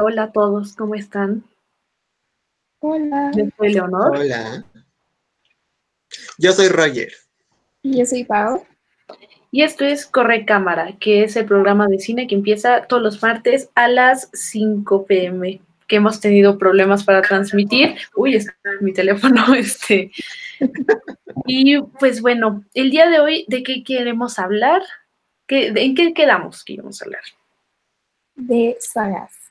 [0.00, 1.44] hola a todos, ¿cómo están?
[2.80, 3.30] Hola.
[3.36, 4.16] Yo soy Leonor.
[4.16, 4.64] Hola.
[6.38, 7.12] Yo soy Roger.
[7.82, 8.64] Y yo soy Pau.
[9.50, 13.22] Y esto es Corre Cámara, que es el programa de cine que empieza todos los
[13.22, 17.96] martes a las 5 pm, que hemos tenido problemas para transmitir.
[18.16, 20.10] Uy, está mi teléfono, este.
[21.44, 24.82] Y pues bueno, el día de hoy, ¿de qué queremos hablar?
[25.46, 27.22] ¿Qué, ¿En qué quedamos que íbamos a hablar?
[28.34, 29.41] De sagas.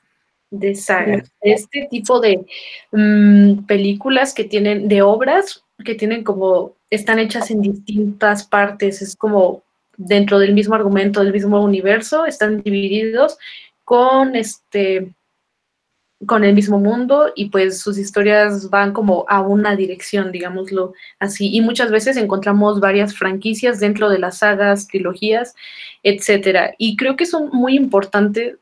[0.52, 1.32] De sagas.
[1.42, 2.44] De este tipo de
[2.92, 9.16] mm, películas que tienen, de obras que tienen como, están hechas en distintas partes, es
[9.16, 9.62] como
[9.96, 13.38] dentro del mismo argumento, del mismo universo, están divididos
[13.84, 15.12] con este
[16.26, 21.54] con el mismo mundo y pues sus historias van como a una dirección, digámoslo así.
[21.54, 25.54] Y muchas veces encontramos varias franquicias dentro de las sagas, trilogías,
[26.02, 26.74] etcétera.
[26.78, 28.56] Y creo que son muy importantes,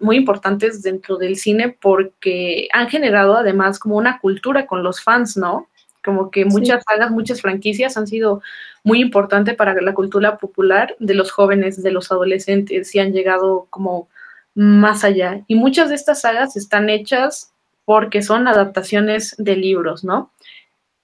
[0.00, 5.36] muy importantes dentro del cine porque han generado además como una cultura con los fans,
[5.36, 5.68] ¿no?
[6.04, 6.84] Como que muchas sí.
[6.88, 8.42] sagas, muchas franquicias han sido
[8.84, 13.66] muy importantes para la cultura popular de los jóvenes, de los adolescentes y han llegado
[13.70, 14.08] como
[14.54, 15.42] más allá.
[15.48, 17.52] Y muchas de estas sagas están hechas
[17.84, 20.30] porque son adaptaciones de libros, ¿no?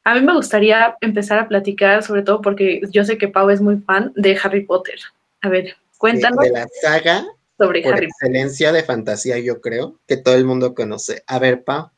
[0.05, 3.61] A mí me gustaría empezar a platicar, sobre todo porque yo sé que Pau es
[3.61, 4.99] muy fan de Harry Potter.
[5.41, 6.39] A ver, cuéntanos.
[6.45, 7.25] De la saga
[7.63, 11.23] sobre por Harry excelencia de fantasía, yo creo, que todo el mundo conoce.
[11.27, 11.91] A ver, Pau.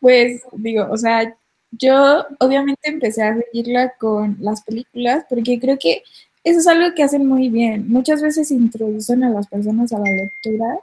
[0.00, 1.36] Pues digo, o sea,
[1.72, 6.02] yo obviamente empecé a seguirla con las películas porque creo que
[6.44, 7.88] eso es algo que hacen muy bien.
[7.88, 10.78] Muchas veces introducen a las personas a la lectura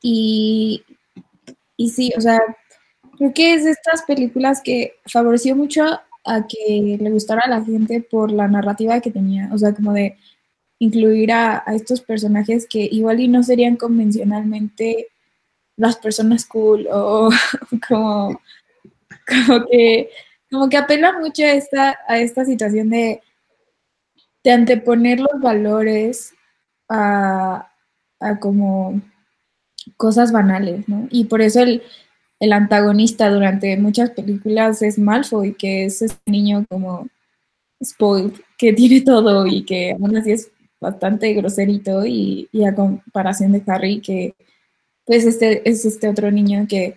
[0.00, 0.84] y,
[1.76, 2.40] y sí, o sea,
[3.18, 5.84] creo que es de estas películas que favoreció mucho
[6.24, 9.92] a que le gustara a la gente por la narrativa que tenía, o sea, como
[9.92, 10.16] de
[10.84, 15.08] incluir a, estos personajes que igual y no serían convencionalmente
[15.76, 17.30] las personas cool o
[17.88, 18.40] como,
[19.26, 20.10] como que
[20.50, 23.20] como que apela mucho a esta, a esta situación de
[24.44, 26.34] de anteponer los valores
[26.88, 27.72] a,
[28.20, 29.00] a, como
[29.96, 31.08] cosas banales, ¿no?
[31.10, 31.82] Y por eso el,
[32.40, 37.08] el, antagonista durante muchas películas es Malfoy, que es ese niño como
[37.82, 40.50] spoiled, que tiene todo y que aún así es
[40.84, 44.34] bastante groserito y, a comparación de Harry, que
[45.06, 46.96] pues este es este otro niño que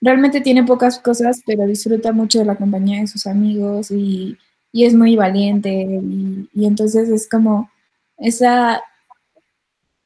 [0.00, 4.36] realmente tiene pocas cosas, pero disfruta mucho de la compañía de sus amigos y
[4.72, 7.70] y es muy valiente y, y, entonces es como
[8.18, 8.82] esa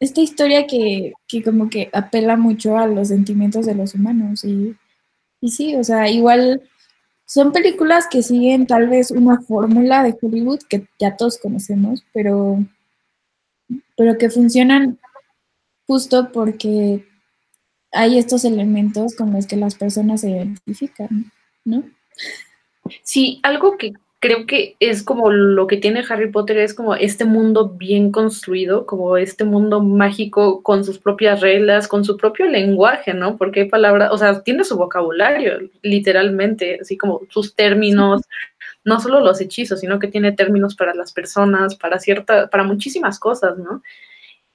[0.00, 4.74] esta historia que, que, como que apela mucho a los sentimientos de los humanos y,
[5.40, 6.62] y sí, o sea, igual
[7.26, 12.58] son películas que siguen tal vez una fórmula de Hollywood que ya todos conocemos, pero,
[14.00, 14.98] pero que funcionan
[15.86, 17.06] justo porque
[17.92, 21.30] hay estos elementos con los que las personas se identifican,
[21.66, 21.84] ¿no?
[23.02, 27.26] Sí, algo que creo que es como lo que tiene Harry Potter, es como este
[27.26, 33.12] mundo bien construido, como este mundo mágico con sus propias reglas, con su propio lenguaje,
[33.12, 33.36] ¿no?
[33.36, 38.22] Porque hay palabras, o sea, tiene su vocabulario, literalmente, así como sus términos,
[38.84, 43.18] no solo los hechizos, sino que tiene términos para las personas, para cierta, para muchísimas
[43.18, 43.82] cosas, ¿no?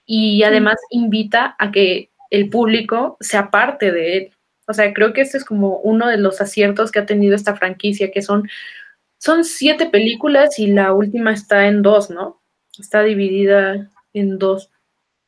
[0.06, 4.32] Y además invita a que el público sea parte de él.
[4.68, 7.56] O sea, creo que este es como uno de los aciertos que ha tenido esta
[7.56, 8.48] franquicia, que son
[9.26, 12.42] son siete películas y la última está en dos, ¿no?
[12.78, 14.70] Está dividida en dos.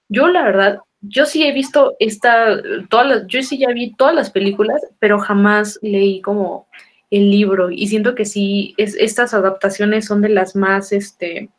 [0.10, 4.14] Yo, la verdad, yo sí he visto esta, todas las, yo sí ya vi todas
[4.14, 6.68] las películas, pero jamás leí como
[7.10, 11.50] el libro y siento que sí, es, estas adaptaciones son de las más, este,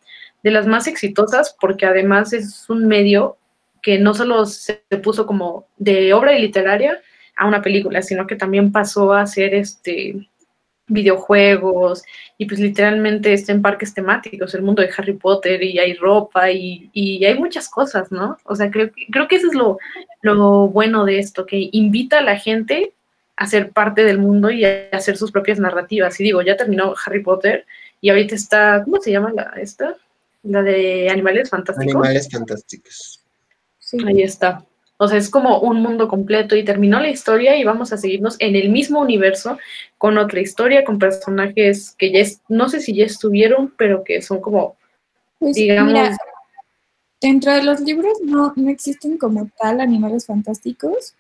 [0.43, 3.39] de las más exitosas porque además es un medio
[3.83, 6.99] que no solo se puso como de obra literaria
[7.37, 10.29] a una película, sino que también pasó a ser este
[10.89, 12.03] videojuegos
[12.39, 16.51] y pues literalmente está en parques temáticos, el mundo de Harry Potter y hay ropa
[16.51, 18.39] y, y hay muchas cosas, ¿no?
[18.45, 19.79] O sea, creo, creo que eso es lo,
[20.23, 22.95] lo bueno de esto, que invita a la gente
[23.39, 26.19] a ser parte del mundo y hacer sus propias narrativas.
[26.19, 27.67] Y digo, ya terminó Harry Potter
[28.01, 29.95] y ahorita está, ¿cómo se llama la, esta?
[30.43, 31.95] La de Animales Fantásticos.
[31.95, 33.21] Animales Fantásticos.
[33.79, 33.97] Sí.
[34.05, 34.65] Ahí está.
[34.97, 38.35] O sea, es como un mundo completo y terminó la historia y vamos a seguirnos
[38.41, 39.57] en el mismo universo
[39.99, 44.21] con otra historia, con personajes que ya es, no sé si ya estuvieron, pero que
[44.21, 44.77] son como,
[45.39, 45.93] pues, digamos...
[45.93, 46.17] Mira,
[47.21, 51.15] dentro de los libros no, no existen como tal animales fantásticos.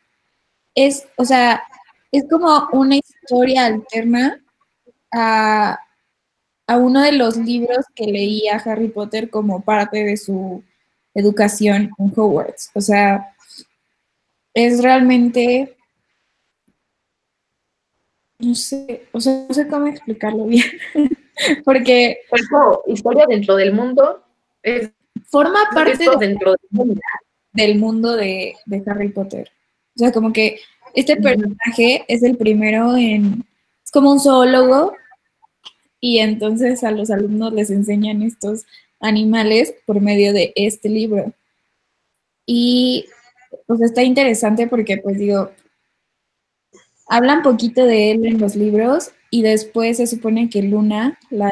[0.75, 1.62] Es, o sea,
[2.12, 4.43] es como una historia alterna
[5.12, 5.78] a,
[6.66, 10.62] a uno de los libros que leía Harry Potter como parte de su
[11.14, 12.70] educación en Hogwarts.
[12.75, 13.34] O sea,
[14.55, 15.76] es realmente,
[18.38, 20.64] no sé, o sea, no sé cómo explicarlo bien,
[21.64, 22.19] porque...
[22.31, 24.25] Es como historia dentro del mundo,
[24.62, 24.90] es,
[25.26, 27.00] forma parte dentro del mundo,
[27.52, 29.50] del mundo de, de Harry Potter.
[29.96, 30.61] O sea, como que
[30.94, 33.44] este personaje es el primero en,
[33.85, 34.94] es como un zoólogo
[36.00, 38.67] y entonces a los alumnos les enseñan estos
[39.00, 41.32] animales por medio de este libro.
[42.46, 43.06] Y
[43.67, 45.50] pues está interesante porque pues digo,
[47.08, 51.50] hablan poquito de él en los libros y después se supone que Luna, la,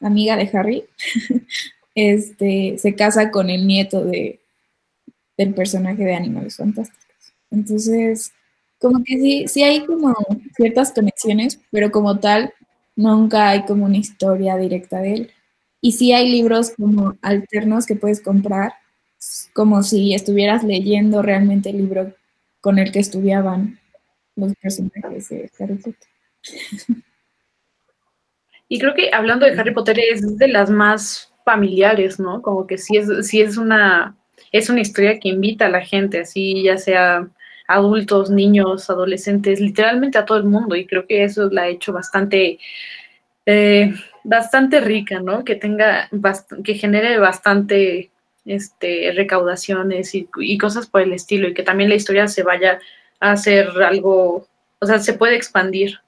[0.00, 0.84] amiga de Harry,
[1.94, 4.40] este, se casa con el nieto de,
[5.36, 7.05] del personaje de Animales Fantásticos.
[7.56, 8.32] Entonces,
[8.78, 10.14] como que sí, sí hay como
[10.54, 12.52] ciertas conexiones, pero como tal,
[12.94, 15.30] nunca hay como una historia directa de él.
[15.80, 18.74] Y sí hay libros como alternos que puedes comprar,
[19.54, 22.14] como si estuvieras leyendo realmente el libro
[22.60, 23.78] con el que estudiaban
[24.34, 26.08] los personajes de Harry Potter.
[28.68, 32.42] Y creo que hablando de Harry Potter es de las más familiares, ¿no?
[32.42, 34.16] Como que sí es, sí es una,
[34.50, 37.28] es una historia que invita a la gente, así ya sea
[37.66, 40.76] adultos, niños, adolescentes, literalmente a todo el mundo.
[40.76, 42.58] Y creo que eso la ha hecho bastante,
[43.44, 45.44] eh, bastante rica, ¿no?
[45.44, 46.08] Que tenga,
[46.64, 48.10] que genere bastante
[48.44, 50.28] este, recaudaciones y,
[50.58, 51.48] cosas por el estilo.
[51.48, 52.78] Y que también la historia se vaya
[53.20, 54.46] a hacer algo,
[54.78, 56.00] o sea, se puede expandir.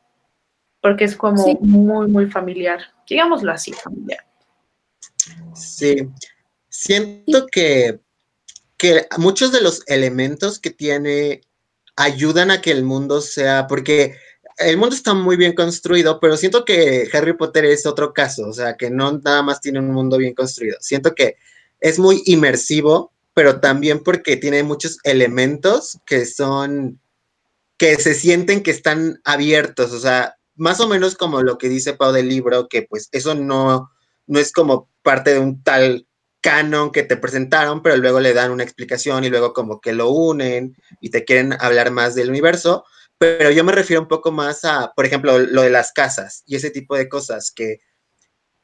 [0.81, 2.81] Porque es como muy, muy familiar.
[3.09, 4.25] Digámoslo así, familiar.
[5.55, 6.09] Sí.
[6.69, 7.99] Siento que
[8.79, 11.43] que muchos de los elementos que tiene
[11.99, 14.15] ayudan a que el mundo sea, porque
[14.56, 18.53] el mundo está muy bien construido, pero siento que Harry Potter es otro caso, o
[18.53, 20.77] sea, que no nada más tiene un mundo bien construido.
[20.81, 21.37] Siento que
[21.81, 27.00] es muy inmersivo, pero también porque tiene muchos elementos que son,
[27.77, 31.95] que se sienten que están abiertos, o sea, más o menos como lo que dice
[31.95, 33.91] Pau del libro, que pues eso no,
[34.29, 36.06] no es como parte de un tal
[36.40, 40.11] canon que te presentaron, pero luego le dan una explicación y luego como que lo
[40.11, 42.85] unen y te quieren hablar más del universo.
[43.19, 46.56] Pero yo me refiero un poco más a, por ejemplo, lo de las casas y
[46.56, 47.81] ese tipo de cosas que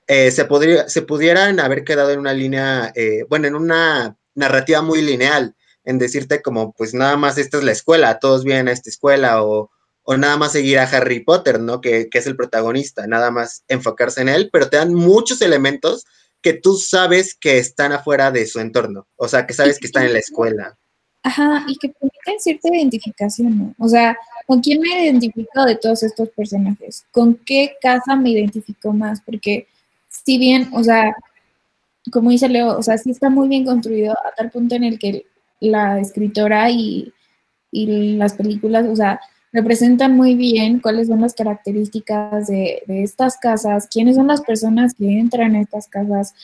[0.06, 4.82] eh, se, podría, se pudieran haber quedado en una línea, eh, bueno, en una narrativa
[4.82, 8.72] muy lineal, en decirte como, pues nada más esta es la escuela, todos vienen a
[8.72, 9.70] esta escuela o,
[10.02, 11.80] o nada más seguir a Harry Potter, ¿no?
[11.80, 16.04] Que, que es el protagonista, nada más enfocarse en él, pero te dan muchos elementos
[16.44, 20.04] que tú sabes que están afuera de su entorno, o sea, que sabes que están
[20.04, 20.76] en la escuela.
[21.22, 23.74] Ajá, y que permiten cierta identificación, ¿no?
[23.78, 24.14] O sea,
[24.46, 27.06] ¿con quién me identifico de todos estos personajes?
[27.10, 29.22] ¿Con qué casa me identifico más?
[29.22, 29.68] Porque
[30.10, 31.16] si bien, o sea,
[32.12, 34.98] como dice Leo, o sea, sí está muy bien construido a tal punto en el
[34.98, 35.24] que
[35.60, 37.10] la escritora y,
[37.70, 39.18] y las películas, o sea,
[39.54, 45.18] representan muy bien cuáles son las características de, estas casas, quiénes son las personas que
[45.18, 46.34] entran a estas casas,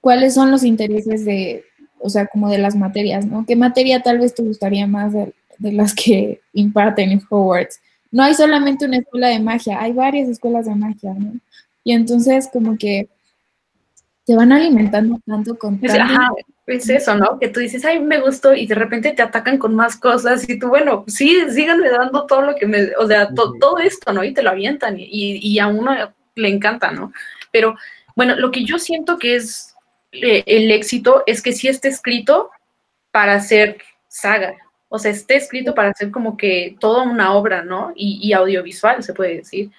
[0.00, 1.62] cuáles son los intereses de,
[1.98, 3.44] o sea, como de las materias, ¿no?
[3.44, 7.80] ¿Qué materia tal vez te gustaría más de, las que imparten en Hogwarts?
[8.10, 11.34] No hay solamente una escuela de magia, hay varias escuelas de magia, ¿no?
[11.84, 13.10] Y entonces como que
[14.24, 15.78] te van alimentando tanto con
[16.66, 17.38] es eso, ¿no?
[17.38, 20.58] Que tú dices, ay, me gustó, y de repente te atacan con más cosas, y
[20.58, 24.24] tú, bueno, sí, síganme dando todo lo que me, o sea, todo esto, ¿no?
[24.24, 27.12] Y te lo avientan, y, y, a uno le encanta, ¿no?
[27.52, 27.76] Pero,
[28.16, 29.74] bueno, lo que yo siento que es
[30.12, 32.50] eh, el éxito es que sí esté escrito
[33.12, 34.54] para hacer saga,
[34.88, 37.92] o sea, esté escrito para hacer como que toda una obra, ¿no?
[37.94, 39.70] Y, y audiovisual, se puede decir.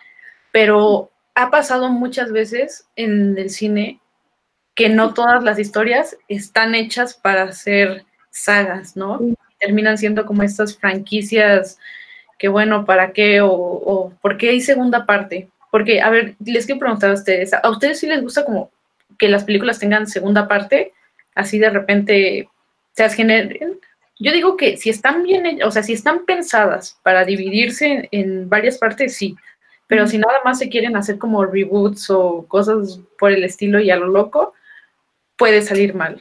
[0.51, 3.99] Pero ha pasado muchas veces en el cine
[4.77, 9.19] que no todas las historias están hechas para ser sagas, ¿no?
[9.59, 11.79] Terminan siendo como estas franquicias
[12.37, 13.41] que bueno, ¿para qué?
[13.41, 15.49] O, ¿por qué hay segunda parte?
[15.71, 18.69] Porque, a ver, les quiero preguntar a ustedes, ¿a ustedes sí les gusta como
[19.17, 20.93] que las películas tengan segunda parte?
[21.33, 22.47] Así de repente
[22.93, 23.79] se generen.
[24.19, 28.77] Yo digo que si están bien, o sea, si están pensadas para dividirse en varias
[28.77, 29.35] partes, sí.
[29.87, 33.89] Pero si nada más se quieren hacer como reboots o cosas por el estilo y
[33.89, 34.53] a lo loco,
[35.37, 36.19] puede salir mal.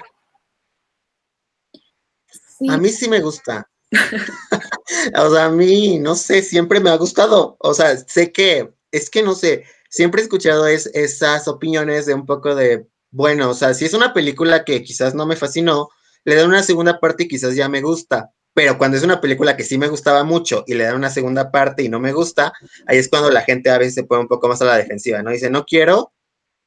[2.68, 3.68] A mí sí me gusta.
[5.16, 7.56] o sea, a mí, no sé, siempre me ha gustado.
[7.60, 12.26] O sea, sé que, es que no sé, siempre he escuchado esas opiniones de un
[12.26, 15.88] poco de, bueno, o sea, si es una película que quizás no me fascinó,
[16.24, 18.30] le dan una segunda parte y quizás ya me gusta.
[18.54, 21.50] Pero cuando es una película que sí me gustaba mucho y le dan una segunda
[21.50, 22.54] parte y no me gusta,
[22.86, 25.22] ahí es cuando la gente a veces se pone un poco más a la defensiva,
[25.22, 25.30] ¿no?
[25.30, 26.14] Dice, no quiero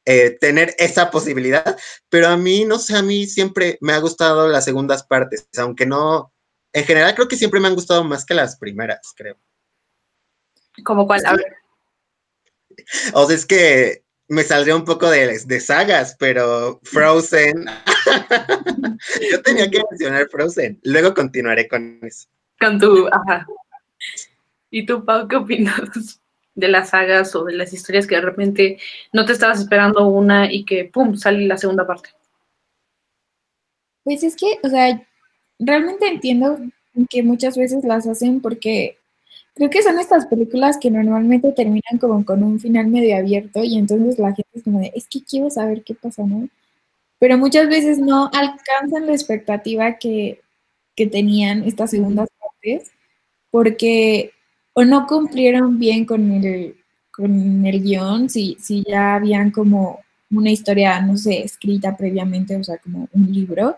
[0.05, 1.77] eh, tener esa posibilidad,
[2.09, 5.85] pero a mí, no sé, a mí siempre me ha gustado las segundas partes, aunque
[5.85, 6.33] no,
[6.73, 9.37] en general creo que siempre me han gustado más que las primeras, creo.
[10.83, 11.21] ¿Como cuál?
[13.13, 17.65] O sea, es que me saldría un poco de, de sagas, pero Frozen.
[19.31, 20.79] Yo tenía que mencionar Frozen.
[20.83, 22.29] Luego continuaré con eso.
[22.59, 23.45] Con tu, ajá.
[24.69, 26.21] ¿Y tú, Pau, qué opinas
[26.55, 28.79] de las sagas o de las historias que de repente
[29.13, 32.09] no te estabas esperando una y que, ¡pum!, sale la segunda parte?
[34.03, 35.05] Pues es que, o sea,
[35.59, 36.59] realmente entiendo
[37.09, 38.97] que muchas veces las hacen porque
[39.53, 43.77] creo que son estas películas que normalmente terminan como con un final medio abierto y
[43.77, 46.49] entonces la gente es como de, es que quiero saber qué pasa, ¿no?
[47.19, 50.41] Pero muchas veces no alcanzan la expectativa que,
[50.95, 52.91] que tenían estas segundas partes
[53.51, 54.31] porque
[54.79, 56.75] o no cumplieron bien con el,
[57.11, 59.99] con el guion, si, si ya habían como
[60.31, 63.75] una historia, no sé, escrita previamente, o sea, como un libro.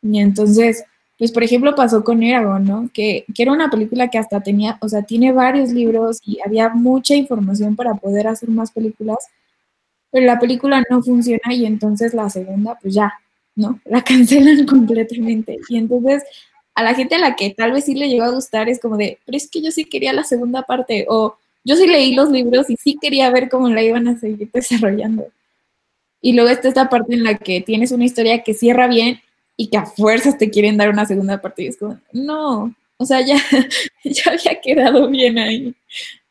[0.00, 0.84] Y entonces
[1.18, 2.90] pues por ejemplo pasó con Eragon, ¿no?
[2.94, 6.68] Que, que, era una película que hasta tenía, o sea, tiene varios libros y había
[6.68, 9.18] mucha información para poder hacer más películas,
[10.12, 13.12] pero la película no funciona y entonces la segunda, pues ya,
[13.56, 13.80] ¿no?
[13.84, 15.58] La cancelan completamente.
[15.68, 16.22] Y entonces
[16.78, 18.96] a la gente a la que tal vez sí le llegó a gustar es como
[18.96, 22.30] de, pero es que yo sí quería la segunda parte o yo sí leí los
[22.30, 25.26] libros y sí quería ver cómo la iban a seguir desarrollando.
[26.20, 29.20] Y luego está esta parte en la que tienes una historia que cierra bien
[29.56, 33.04] y que a fuerzas te quieren dar una segunda parte y es como, no, o
[33.04, 33.38] sea, ya,
[34.04, 35.74] ya había quedado bien ahí.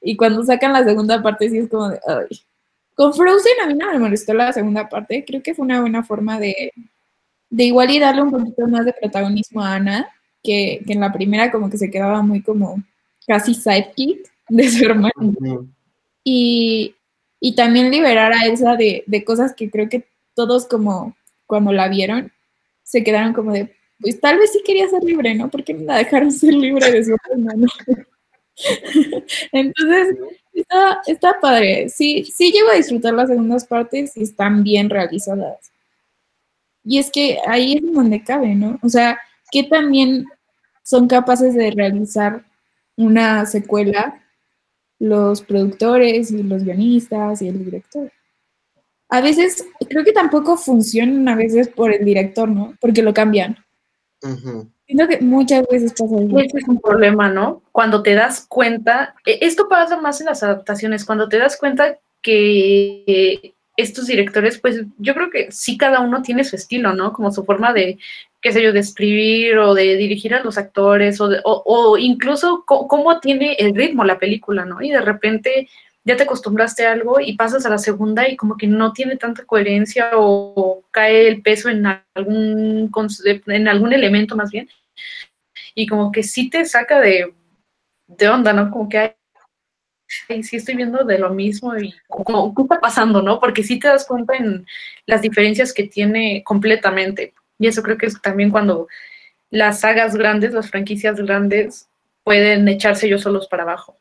[0.02, 2.40] Y cuando sacan la segunda parte sí es como de, ay.
[2.96, 6.04] Con Frozen a mí no me molestó la segunda parte, creo que fue una buena
[6.06, 6.72] forma de,
[7.50, 10.10] de igual y darle un poquito más de protagonismo a Ana,
[10.48, 12.82] que, que en la primera como que se quedaba muy como
[13.28, 15.68] casi sidekick de su hermano.
[16.24, 16.96] Y,
[17.42, 21.90] y también liberar a Elsa de, de cosas que creo que todos como cuando la
[21.90, 22.32] vieron
[22.82, 25.50] se quedaron como de, pues tal vez sí quería ser libre, ¿no?
[25.50, 27.68] Porque me la dejaron ser libre de su hermano.
[29.52, 30.18] Entonces,
[30.54, 31.90] está, está, padre.
[31.90, 35.74] Sí, sí llego a disfrutar las segundas partes y están bien realizadas.
[36.86, 38.80] Y es que ahí es donde cabe, ¿no?
[38.82, 39.20] O sea,
[39.52, 40.26] que también
[40.88, 42.46] son capaces de realizar
[42.96, 44.24] una secuela
[45.00, 48.12] los productores y los guionistas y el director
[49.10, 52.74] a veces creo que tampoco funcionan a veces por el director, ¿no?
[52.80, 53.58] Porque lo cambian.
[54.86, 56.40] Siento que muchas veces pasa eso.
[56.40, 57.62] Ese es un problema, ¿no?
[57.72, 61.98] Cuando te das cuenta, e, esto pasa más en las adaptaciones, cuando te das cuenta
[62.22, 67.14] que estos directores, pues yo creo que sí cada uno tiene su estilo, ¿no?
[67.14, 68.00] Como su forma de,
[68.42, 73.20] qué sé yo, de escribir o de dirigir a los actores o, o incluso cómo
[73.20, 74.82] tiene el ritmo la película, ¿no?
[74.82, 75.68] Y de repente
[76.08, 79.18] ya te acostumbraste a algo y pasas a la segunda y como que no tiene
[79.18, 82.90] tanta coherencia o, cae el peso en algún,
[83.48, 84.70] en algún elemento más bien.
[85.76, 87.34] Y como que sí te saca de,
[88.08, 88.72] de onda, ¿no?
[88.72, 88.98] Como que
[90.30, 93.42] hay, sí estoy viendo de lo mismo y como, ¿qué está pasando, no?
[93.42, 94.66] Porque sí te das cuenta en
[95.06, 97.34] las diferencias que tiene completamente.
[97.60, 98.88] Y eso creo que es también cuando
[99.50, 101.90] las sagas grandes, las franquicias grandes,
[102.24, 103.98] pueden echarse ellos solos para abajo.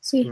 [0.00, 0.30] Sí.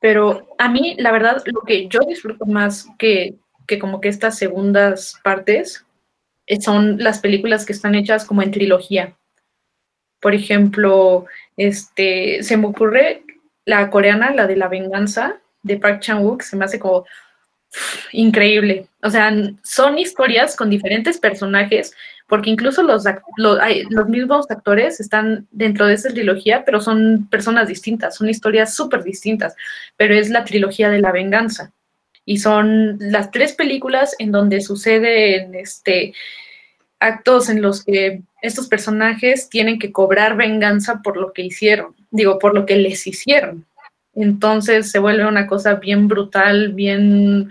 [0.00, 3.34] Pero a mí, la verdad, lo que yo disfruto más que,
[3.66, 5.84] que como que estas segundas partes
[6.46, 9.16] eh, son las películas que están hechas como en trilogía.
[10.20, 13.24] Por ejemplo, este, se me ocurre
[13.64, 17.06] la coreana, la de la venganza de Park Chan-wook, se me hace como
[18.12, 18.86] increíble.
[19.02, 21.94] O sea, son historias con diferentes personajes,
[22.26, 23.04] porque incluso los,
[23.36, 29.02] los, mismos actores están dentro de esa trilogía, pero son personas distintas, son historias súper
[29.02, 29.54] distintas,
[29.96, 31.72] pero es la trilogía de la venganza.
[32.24, 36.14] Y son las tres películas en donde suceden este,
[36.98, 42.38] actos en los que estos personajes tienen que cobrar venganza por lo que hicieron, digo,
[42.38, 43.66] por lo que les hicieron.
[44.16, 47.50] Entonces se vuelve una cosa bien brutal, bien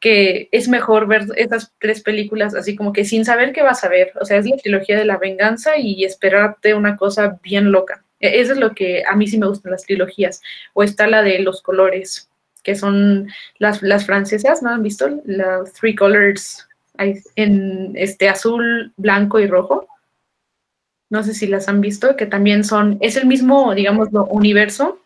[0.00, 3.88] que es mejor ver estas tres películas así como que sin saber qué vas a
[3.88, 4.12] ver.
[4.20, 8.04] O sea, es la trilogía de la venganza y esperarte una cosa bien loca.
[8.20, 10.42] E, eso es lo que a mí sí me gustan las trilogías.
[10.74, 12.30] O está la de los colores,
[12.62, 15.08] que son las, las francesas, ¿no han visto?
[15.24, 19.86] Las Three Colors en este azul, blanco y rojo.
[21.10, 25.00] No sé si las han visto, que también son, es el mismo, digamos, universo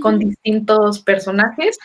[0.00, 1.78] con distintos personajes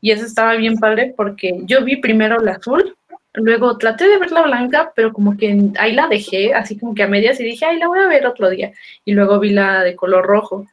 [0.00, 2.96] y eso estaba bien padre porque yo vi primero la azul,
[3.34, 7.02] luego traté de ver la blanca, pero como que ahí la dejé, así como que
[7.02, 8.72] a medias y dije, ay, la voy a ver otro día.
[9.04, 10.66] Y luego vi la de color rojo.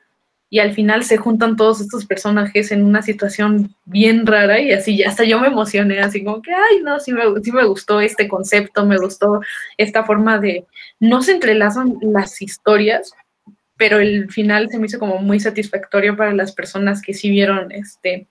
[0.50, 5.04] y al final se juntan todos estos personajes en una situación bien rara y así,
[5.04, 8.28] hasta yo me emocioné, así como que, ay, no, sí me, sí me gustó este
[8.28, 9.42] concepto, me gustó
[9.78, 10.66] esta forma de,
[11.00, 13.12] no se entrelazan las historias,
[13.78, 17.72] pero el final se me hizo como muy satisfactorio para las personas que sí vieron
[17.72, 18.28] este,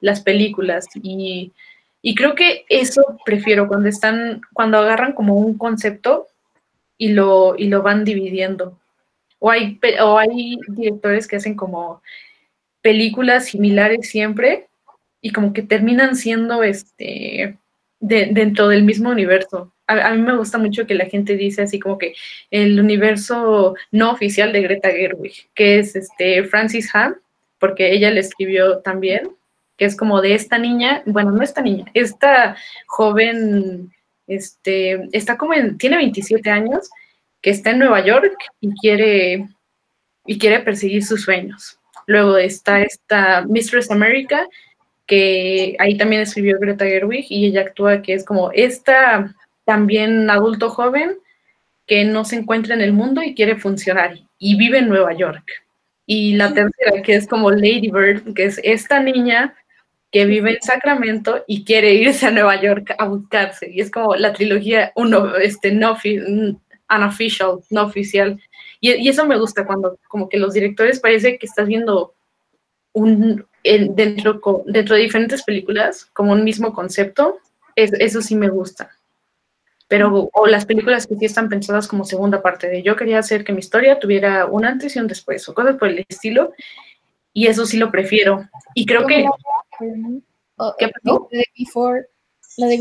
[0.00, 1.52] las películas y,
[2.02, 6.26] y creo que eso prefiero cuando están, cuando agarran como un concepto
[6.98, 8.78] y lo, y lo van dividiendo.
[9.38, 12.02] O hay, o hay directores que hacen como
[12.80, 14.68] películas similares siempre
[15.20, 17.56] y como que terminan siendo este
[17.98, 19.71] dentro del mismo universo.
[19.86, 22.14] A, mí me gusta mucho que la gente dice así como que
[22.50, 27.16] el universo no oficial de Greta Gerwig, que es este Francis Ham,
[27.58, 29.30] porque ella le escribió también,
[29.76, 33.92] que es como de esta niña, bueno, no esta niña, esta joven,
[34.26, 36.90] este, está como en, tiene 27 años,
[37.40, 39.48] que está en Nueva York y quiere,
[40.26, 41.78] y quiere perseguir sus sueños.
[42.06, 44.46] Luego está esta Mistress America,
[45.06, 49.34] que ahí también escribió Greta Gerwig y ella actúa que es como esta
[49.64, 51.18] también adulto joven
[51.86, 55.44] que no se encuentra en el mundo y quiere funcionar y vive en Nueva York.
[56.06, 59.54] Y la tercera, que es como Lady Bird, que es esta niña
[60.10, 63.70] que vive en Sacramento y quiere irse a Nueva York a buscarse.
[63.70, 65.96] Y es como la trilogía uno, este, no,
[66.90, 68.40] unofficial, no oficial.
[68.80, 72.14] Y, y, eso me gusta cuando como que los directores parece que estás viendo
[72.92, 77.38] un, en, dentro, dentro de diferentes películas como un mismo concepto.
[77.74, 78.90] Es, eso sí me gusta.
[79.92, 83.44] Pero, o las películas que sí están pensadas como segunda parte de yo quería hacer
[83.44, 86.54] que mi historia tuviera un antes y un después, o cosas por el estilo,
[87.34, 88.48] y eso sí lo prefiero.
[88.74, 89.26] Y creo que...
[89.78, 92.06] ¿Qué La de Before.
[92.56, 92.78] La de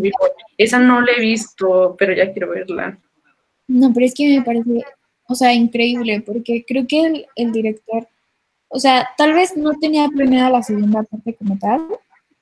[0.00, 0.32] Before.
[0.58, 2.98] Esa no la he visto, pero ya quiero verla.
[3.68, 4.82] No, pero es que me parece,
[5.28, 8.08] o sea, increíble, porque creo que el, el director,
[8.66, 11.86] o sea, tal vez no tenía planeada la segunda parte como tal,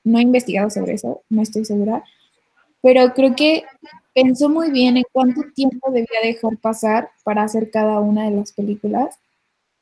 [0.03, 2.03] no he investigado sobre eso, no estoy segura,
[2.81, 3.63] pero creo que
[4.13, 8.51] pensó muy bien en cuánto tiempo debía dejar pasar para hacer cada una de las
[8.53, 9.19] películas,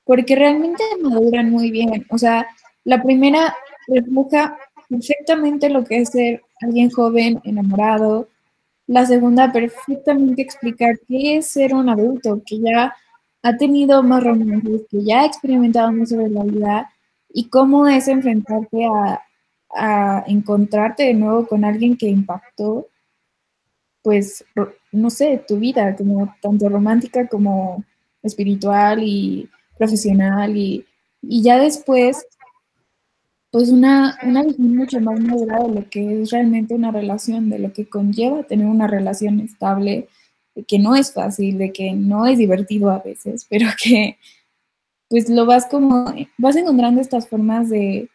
[0.04, 2.06] porque realmente maduran muy bien.
[2.10, 2.48] O sea,
[2.84, 3.56] la primera
[3.88, 4.58] refleja
[4.90, 8.30] perfectamente lo que es ser alguien joven, enamorado.
[8.88, 12.96] La segunda, perfectamente explicar qué es ser un adulto, que ya
[13.44, 16.92] ha tenido más romances, que ya ha experimentado más sobre la vida
[17.34, 19.22] y cómo es enfrentarte a,
[19.76, 22.88] a encontrarte de nuevo con alguien que impactó,
[24.08, 24.46] pues,
[24.94, 27.84] no sé, tu vida, como tanto romántica como
[28.24, 30.86] espiritual y profesional y,
[31.22, 32.26] y ya después,
[33.52, 37.60] pues una, una visión mucho más madura de lo que es realmente una relación, de
[37.60, 40.08] lo que conlleva tener una relación estable,
[40.70, 44.18] que no es fácil, de que no es divertido a veces, pero que
[45.10, 46.06] pues lo vas como,
[46.38, 48.10] vas encontrando estas formas de,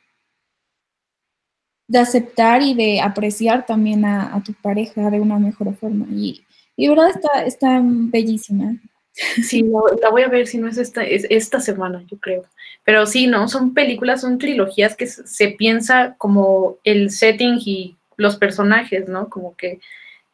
[1.93, 6.07] de aceptar y de apreciar también a, tu pareja de una mejor forma.
[6.11, 6.43] Y,
[6.75, 8.77] y verdad está, está bellísima.
[9.13, 9.63] Sí,
[10.01, 12.45] la, voy a ver si no es esta, es esta semana, yo creo.
[12.83, 18.37] Pero sí, no, son películas, son trilogías que se, piensa como el setting y los
[18.37, 19.29] personajes, ¿no?
[19.29, 19.81] Como que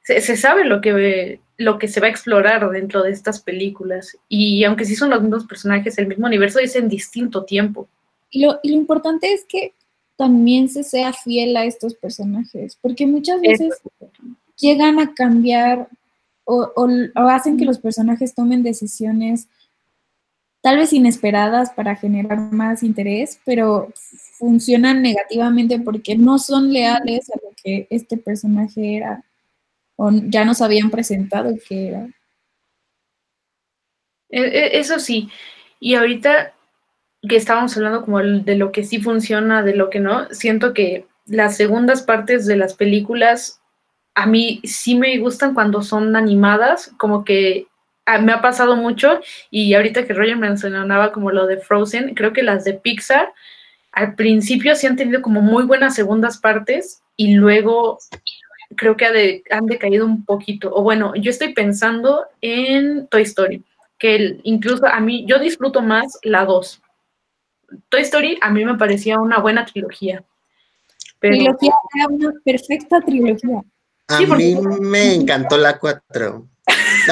[0.05, 4.17] se, se, sabe lo que, lo que se va a explorar dentro de estas películas.
[4.29, 7.89] Y aunque sí son los mismos personajes, el mismo universo, es en distinto tiempo.
[8.31, 9.73] Y lo, y lo importante es que
[10.19, 13.81] también se sea fiel a estos personajes, porque muchas veces
[14.57, 15.89] llegan a cambiar
[16.45, 16.73] o,
[17.15, 19.49] hacen que los personajes tomen decisiones
[20.61, 23.93] tal vez inesperadas para generar más interés, pero
[24.39, 29.25] funcionan negativamente porque no son leales a lo que este personaje era
[29.95, 32.09] o ya nos habían presentado que era.
[34.31, 35.29] E, e, eso sí,
[35.79, 36.55] y ahorita
[37.27, 41.07] que estábamos hablando como de lo que sí funciona, de lo que no, siento que
[41.27, 43.61] las segundas partes de las películas
[44.15, 47.67] a mí sí me gustan cuando son animadas, como que
[48.07, 52.33] ah, me ha pasado mucho y ahorita que Roger mencionaba como lo de Frozen, creo
[52.33, 53.33] que las de Pixar
[53.93, 57.99] al principio sí han tenido como muy buenas segundas partes y luego
[58.77, 60.73] creo que han decaído un poquito.
[60.73, 63.65] O bueno, yo estoy pensando en Toy Story,
[63.99, 66.81] que incluso a mí yo disfruto más la 2
[67.89, 70.25] Toy Story a mí me parecía una buena trilogía.
[71.21, 73.63] Trilogía era una perfecta trilogía.
[74.09, 76.49] A mí me encantó la 4.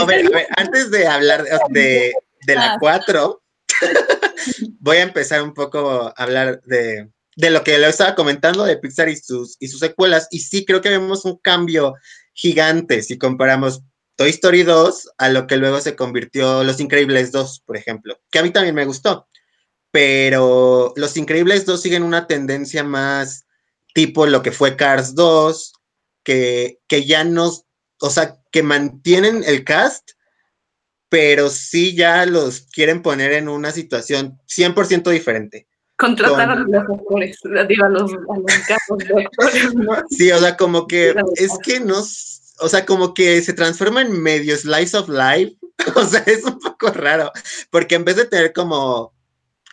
[0.00, 2.12] a, ver, antes de hablar de,
[2.46, 3.42] la 4,
[4.80, 9.08] voy a empezar un poco a hablar de, lo que le estaba comentando de Pixar
[9.08, 10.26] y sus, y sus secuelas.
[10.30, 11.94] Y sí, creo que vemos un cambio
[12.32, 13.82] gigante si comparamos
[14.16, 18.38] Toy Story 2 a lo que luego se convirtió Los Increíbles 2, por ejemplo, que
[18.38, 19.28] a mí también me gustó,
[19.90, 23.46] pero Los Increíbles 2 siguen una tendencia más
[23.94, 25.72] tipo lo que fue Cars 2,
[26.24, 27.52] que, que ya no,
[28.00, 30.10] o sea, que mantienen el cast,
[31.08, 35.68] pero sí ya los quieren poner en una situación 100% diferente.
[35.96, 39.92] Contratar a los actores, digo, a los, a los casos de actores, ¿no?
[40.10, 42.02] Sí, o sea, como que es que no,
[42.60, 45.56] o sea, como que se transforma en medio slice of life,
[45.94, 47.32] o sea, es un poco raro,
[47.70, 49.12] porque en vez de tener como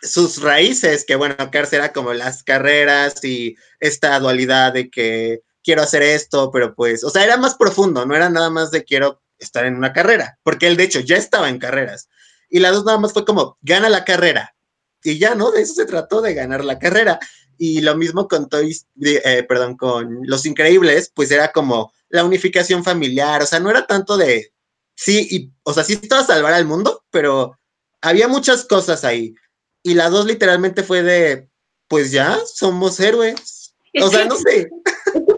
[0.02, 5.82] sus raíces, que bueno, Cars era como las carreras y esta dualidad de que quiero
[5.82, 9.22] hacer esto, pero pues, o sea, era más profundo, no era nada más de quiero
[9.38, 12.08] estar en una carrera, porque él de hecho ya estaba en carreras.
[12.48, 14.54] Y la dos nada más fue como, gana la carrera.
[15.02, 15.50] Y ya, ¿no?
[15.50, 17.18] De eso se trató, de ganar la carrera.
[17.56, 22.84] Y lo mismo con Toys, eh, perdón, con Los Increíbles, pues era como la unificación
[22.84, 24.52] familiar, o sea, no era tanto de,
[24.94, 27.58] sí, y, o sea, sí estaba a salvar al mundo, pero
[28.02, 29.34] había muchas cosas ahí.
[29.82, 31.48] Y la dos literalmente fue de,
[31.88, 33.74] pues ya, somos héroes.
[34.00, 34.68] o sea, no sé.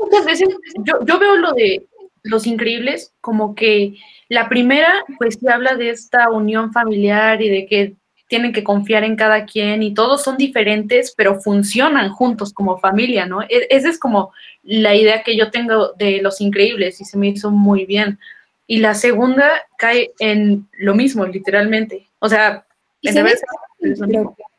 [0.01, 0.49] muchas veces
[0.85, 1.89] yo, yo veo lo de
[2.25, 3.95] los Increíbles, como que
[4.29, 7.97] la primera, pues se habla de esta unión familiar y de que
[8.35, 13.27] tienen que confiar en cada quien y todos son diferentes, pero funcionan juntos como familia,
[13.27, 13.43] ¿no?
[13.43, 14.33] E, esa es como
[14.65, 18.19] la idea que yo tengo de Los Increíbles y se me hizo muy bien.
[18.67, 22.09] Y la segunda cae en lo mismo, literalmente.
[22.19, 22.67] O sea,
[23.03, 23.41] en vez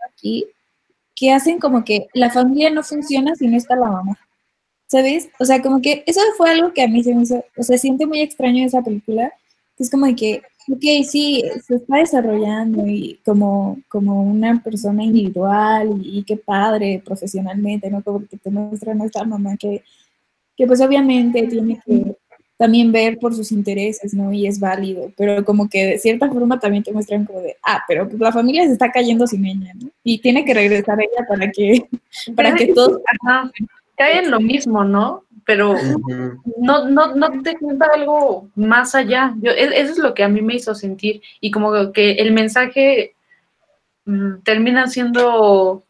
[0.10, 0.46] aquí
[1.14, 4.18] que hacen como que la familia no funciona si no está la mamá.
[4.88, 5.28] ¿sabes?
[5.38, 7.78] O sea, como que eso fue algo que a mí se me hizo, o sea,
[7.78, 9.34] siente muy extraño esa película,
[9.78, 16.02] es como de que, ok, sí, se está desarrollando y como, como una persona individual
[16.04, 18.04] y, qué padre profesionalmente, ¿no?
[18.04, 19.84] Como que te muestran a esta mamá que,
[20.56, 22.16] que pues obviamente tiene que
[22.58, 24.32] también ver por sus intereses, ¿no?
[24.32, 27.84] Y es válido, pero como que de cierta forma también te muestran como de, ah,
[27.88, 29.90] pero pues la familia se está cayendo sin ella, ¿no?
[30.04, 31.86] Y tiene que regresar ella para que,
[32.36, 33.02] para que todos
[33.98, 35.25] cae en lo mismo, ¿no?
[35.46, 35.76] Pero
[36.58, 39.34] no, no, no te cuenta algo más allá.
[39.42, 41.22] Yo, e, eso es lo que a mí me hizo sentir.
[41.40, 43.16] Y como que el mensaje
[44.06, 45.84] mm, termina siendo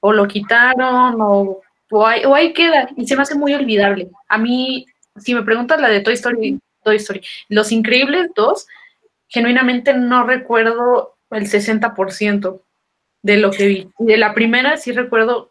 [0.00, 2.88] o lo quitaron o, o, ahí, o, ahí, queda.
[2.96, 4.10] Y se me hace muy olvidable.
[4.28, 8.66] A mí, si me preguntas la de Toy Story, Toy Story, Los Increíbles 2,
[9.28, 12.60] genuinamente no recuerdo el 60%
[13.22, 13.90] de lo que vi.
[13.98, 15.50] De la primera sí recuerdo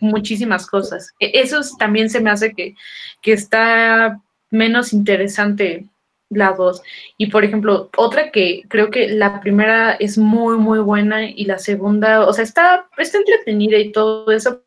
[0.00, 1.12] muchísimas cosas.
[1.20, 2.74] E, eso también se me hace que,
[3.22, 5.88] que está menos interesante
[6.30, 6.82] la dos.
[7.16, 11.58] Y por ejemplo, otra que creo que la primera es muy, muy buena y la
[11.58, 14.62] segunda, o sea, está, está entretenida y todo eso,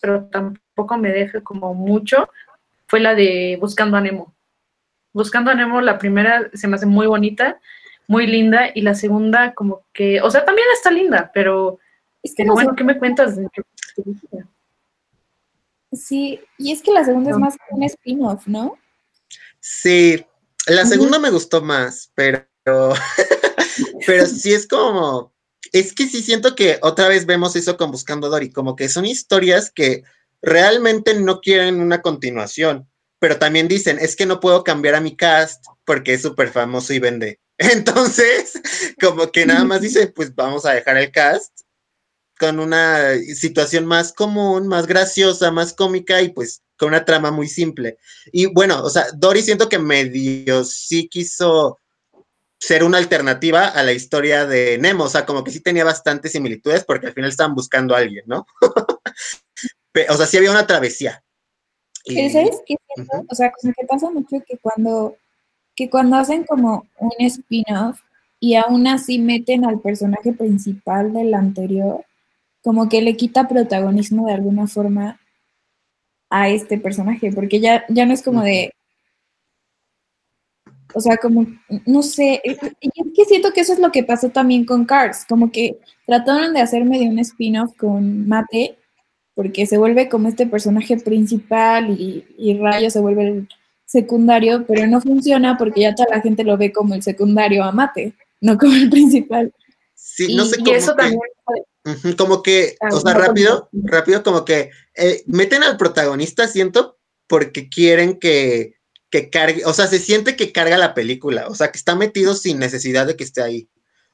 [0.00, 2.28] pero tampoco me deja como mucho,
[2.86, 4.34] fue la de Buscando a Nemo.
[5.12, 7.60] Buscando a Nemo, la primera se me hace muy bonita,
[8.06, 11.78] muy linda, y la segunda como que, o sea, también está linda, pero,
[12.22, 13.38] es que bueno, ¿qué me cuentas
[15.92, 18.76] Sí, y es que la segunda es más un spin-off, ¿no?
[19.60, 20.24] Sí,
[20.66, 22.44] la segunda me gustó más, pero,
[24.06, 25.32] pero sí es como,
[25.72, 29.06] es que sí siento que otra vez vemos eso con Buscando Dory, como que son
[29.06, 30.04] historias que
[30.42, 35.16] realmente no quieren una continuación, pero también dicen, es que no puedo cambiar a mi
[35.16, 37.40] cast porque es súper famoso y vende.
[37.58, 38.60] Entonces,
[39.00, 41.57] como que nada más dice, pues vamos a dejar el cast
[42.38, 47.48] con una situación más común, más graciosa, más cómica y pues con una trama muy
[47.48, 47.98] simple.
[48.32, 51.78] Y bueno, o sea, Dory siento que medio sí quiso
[52.58, 56.32] ser una alternativa a la historia de Nemo, o sea, como que sí tenía bastantes
[56.32, 58.46] similitudes porque al final estaban buscando a alguien, ¿no?
[60.08, 61.22] o sea, sí había una travesía.
[62.04, 62.30] Y...
[62.30, 62.76] ¿Sabes qué
[63.28, 65.16] O sea, que pasa mucho que cuando,
[65.76, 68.00] que cuando hacen como un spin-off
[68.40, 72.04] y aún así meten al personaje principal del anterior,
[72.62, 75.20] como que le quita protagonismo de alguna forma
[76.30, 78.72] a este personaje, porque ya, ya no es como de,
[80.94, 81.46] o sea, como,
[81.86, 82.58] no sé, es
[83.14, 86.60] que siento que eso es lo que pasó también con Cars, como que trataron de
[86.60, 88.78] hacer medio un spin-off con Mate,
[89.34, 93.48] porque se vuelve como este personaje principal y, y Rayo se vuelve el
[93.84, 97.72] secundario, pero no funciona porque ya toda la gente lo ve como el secundario a
[97.72, 99.52] Mate, no como el principal.
[99.94, 100.72] Sí, no sé cómo.
[100.72, 101.20] eso también
[102.16, 107.68] como que, ah, o sea, rápido, rápido, como que eh, meten al protagonista, siento, porque
[107.68, 108.74] quieren que,
[109.10, 112.34] que cargue, o sea, se siente que carga la película, o sea, que está metido
[112.34, 113.68] sin necesidad de que esté ahí.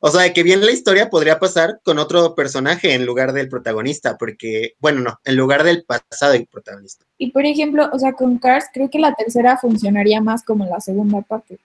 [0.06, 4.18] O sea, que bien la historia podría pasar con otro personaje en lugar del protagonista,
[4.18, 7.06] porque, bueno, no, en lugar del pasado del protagonista.
[7.16, 10.78] Y por ejemplo, o sea, con Cars creo que la tercera funcionaría más como la
[10.80, 11.58] segunda parte.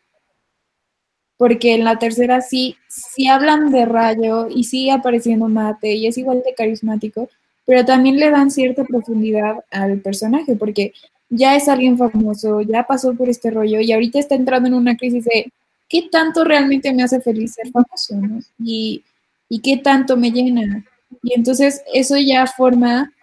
[1.40, 6.18] Porque en la tercera sí, sí hablan de Rayo y sigue apareciendo Mate y es
[6.18, 7.30] igual de carismático,
[7.66, 10.92] pero también le dan cierta profundidad al personaje, porque
[11.30, 14.98] ya es alguien famoso, ya pasó por este rollo y ahorita está entrando en una
[14.98, 15.50] crisis de
[15.88, 18.16] qué tanto realmente me hace feliz ser famoso,
[18.62, 19.06] Y,
[19.48, 20.84] y qué tanto me llena.
[21.24, 23.14] Y entonces eso ya forma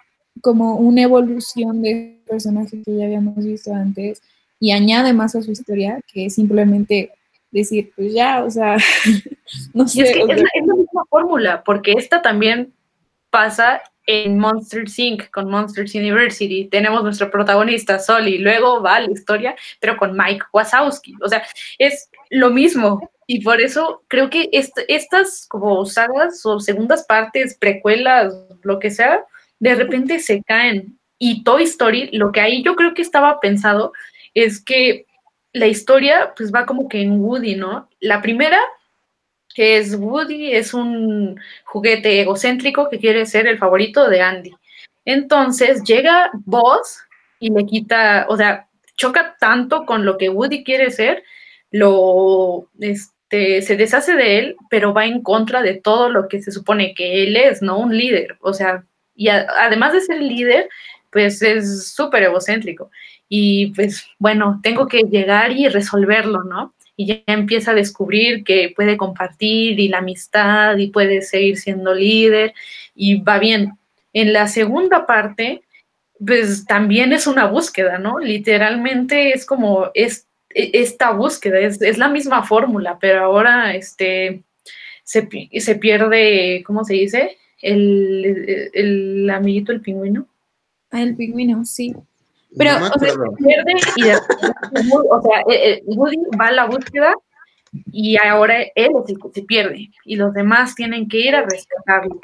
[0.41, 4.23] como una evolución de personaje que ya habíamos visto antes
[4.59, 7.11] y añade más a su historia que simplemente
[7.51, 8.77] decir, pues ya, o sea,
[9.75, 10.03] no sé.
[10.03, 12.73] Es, es, la, misma fórmula, porque esta también
[13.31, 15.31] pasa en Monsters Inc.
[15.31, 16.69] con Monsters University.
[16.71, 21.15] Tenemos nuestro protagonista, Sol, y luego va la historia, pero con Mike Wazowski.
[21.23, 21.43] O sea,
[21.79, 23.11] es lo mismo.
[23.27, 28.33] Y por eso creo que estas como sagas o segundas partes, precuelas,
[28.63, 29.25] lo que sea,
[29.59, 30.99] de repente se caen.
[31.19, 33.93] Y Toy Story, lo que ahí yo creo que estaba pensado
[34.35, 35.07] es que
[35.57, 37.89] la historia pues va como que en Woody, ¿no?
[38.01, 38.59] La primera,
[39.55, 44.55] que es Woody, es un juguete egocéntrico que quiere ser el favorito de Andy.
[45.07, 46.99] Entonces llega Buzz
[47.41, 51.25] y le quita, o sea, choca tanto con lo que Woody quiere ser,
[51.71, 56.53] lo, este, se deshace de él, pero va en contra de todo lo que se
[56.53, 57.79] supone que él es, ¿no?
[57.79, 60.69] Un líder, o sea, y además de ser líder,
[61.11, 62.91] pues es súper egocéntrico
[63.29, 66.75] y pues bueno, tengo que llegar y resolverlo, ¿no?
[66.97, 71.95] Y ya empieza a descubrir que puede compartir y la amistad y puede seguir siendo
[71.95, 72.55] líder
[72.95, 73.73] y va bien.
[74.13, 75.63] En la segunda parte,
[76.25, 78.19] pues también es una búsqueda, ¿no?
[78.19, 84.43] Literalmente es como es, e, esta búsqueda, es, la misma fórmula, pero ahora este,
[85.05, 87.37] se, se pierde, ¿cómo se dice?
[87.61, 90.27] El, el amiguito, el pingüino.
[90.91, 91.95] Ah, el pingüino, sí.
[92.57, 97.15] Pero, o sea, se pierde y o sea, eh, eh, Woody va a la búsqueda
[97.93, 98.93] y ahora él
[99.35, 102.19] se pierde y los demás tienen que ir a rescatarlo.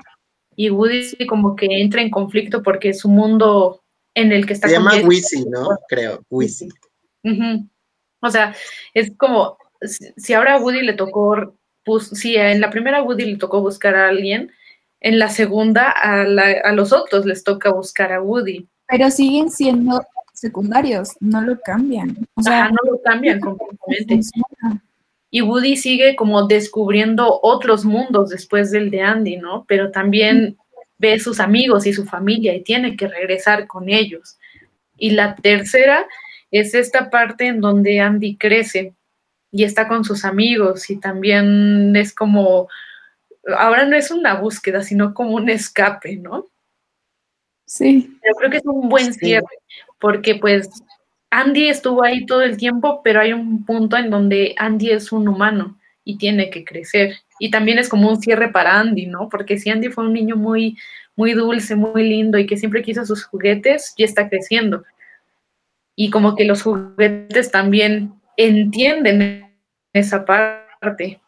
[0.57, 3.83] Y Woody como que entra en conflicto porque su mundo
[4.15, 4.69] en el que está...
[4.69, 5.69] Se llama Wizzy, ¿no?
[5.89, 6.69] Creo, Wizzy.
[8.21, 8.55] O sea,
[8.95, 9.59] es como,
[10.17, 13.95] si ahora a Woody le tocó, pues, si en la primera Woody le tocó buscar
[13.95, 14.51] a alguien,
[15.01, 18.69] en la segunda a, a los otros les toca buscar a Woody.
[18.87, 20.03] Pero siguen siendo
[20.43, 22.17] secundarios, no lo cambian.
[22.35, 24.21] O sea, no lo cambian completamente.
[25.31, 29.65] Y Woody sigue como descubriendo otros mundos después del de Andy, ¿no?
[29.69, 30.57] Pero también
[30.99, 34.37] ve sus amigos y su familia y tiene que regresar con ellos.
[34.97, 36.07] Y la tercera
[36.51, 38.95] es esta parte en donde Andy crece
[39.53, 42.69] y está con sus amigos y también es como,
[43.57, 46.49] ahora no es una búsqueda, sino como un escape, ¿no?
[47.67, 48.19] Sí.
[48.27, 49.47] Yo creo que es un buen cierre,
[49.99, 50.69] porque pues
[51.31, 55.29] Andy estuvo ahí todo el tiempo, pero hay un punto en donde Andy es un
[55.29, 57.15] humano y tiene que crecer.
[57.39, 59.29] Y también es como un cierre para Andy, ¿no?
[59.31, 60.77] Porque si Andy fue un niño muy,
[61.17, 64.85] muy dulce, muy lindo y que siempre quiso sus juguetes, ya está creciendo.
[65.97, 69.55] Y como que los juguetes también entienden
[69.95, 71.21] esa parte.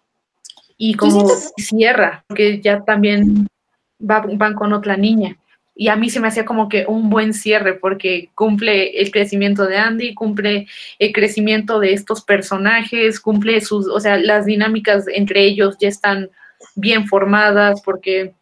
[0.77, 3.47] Y como cierra, porque ya también
[3.99, 5.39] van con otra niña
[5.75, 9.67] y a mí se me hacía como que un buen cierre porque cumple el crecimiento
[9.67, 15.45] de Andy, cumple el crecimiento de estos personajes, cumple sus, o sea, las dinámicas entre
[15.45, 16.31] ellos ya están
[16.77, 18.35] bien formadas porque,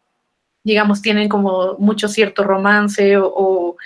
[0.62, 3.76] digamos, tienen como mucho cierto romance o,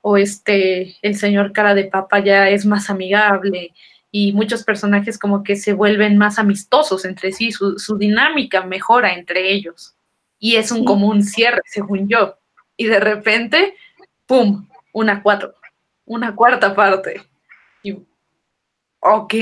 [0.00, 3.72] o, este, el señor cara de papa ya es más amigable
[4.12, 9.14] y muchos personajes como que se vuelven más amistosos entre sí, su, su dinámica mejora
[9.14, 9.96] entre ellos.
[10.38, 12.36] Y es un común cierre, según yo
[12.76, 13.74] y de repente,
[14.26, 14.66] ¡pum!
[14.92, 15.54] Una cuatro,
[16.06, 17.22] una cuarta parte.
[17.82, 17.92] Y,
[19.00, 19.34] ok.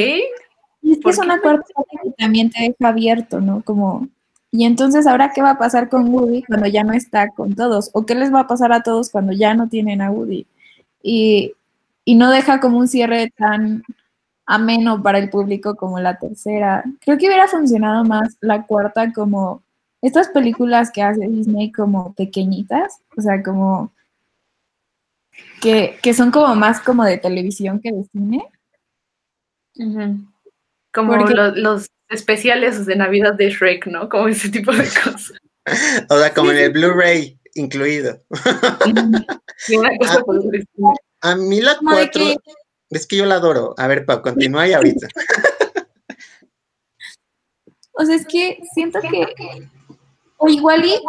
[0.82, 3.62] Y es que es una cuarta parte que también te deja abierto, ¿no?
[3.62, 4.08] Como,
[4.50, 7.90] y entonces, ¿ahora qué va a pasar con Woody cuando ya no está con todos?
[7.94, 10.46] ¿O qué les va a pasar a todos cuando ya no tienen a Woody?
[11.02, 11.54] Y,
[12.04, 13.82] y no deja como un cierre tan
[14.44, 16.84] ameno para el público como la tercera.
[17.00, 19.61] Creo que hubiera funcionado más la cuarta como
[20.02, 23.92] estas películas que hace Disney como pequeñitas, o sea, como
[25.60, 28.48] que, son como más como de televisión que de cine.
[30.92, 34.08] Como los, especiales de Navidad de Shrek, ¿no?
[34.08, 35.38] Como ese tipo de cosas.
[36.10, 38.18] o sea, como en el Blu-ray incluido.
[41.20, 42.24] a, mí la cuatro,
[42.90, 43.76] es que yo la adoro.
[43.78, 45.06] A ver, Pau, continúa y ahorita.
[47.92, 49.28] o sea, es que siento que
[50.42, 51.00] o igual y,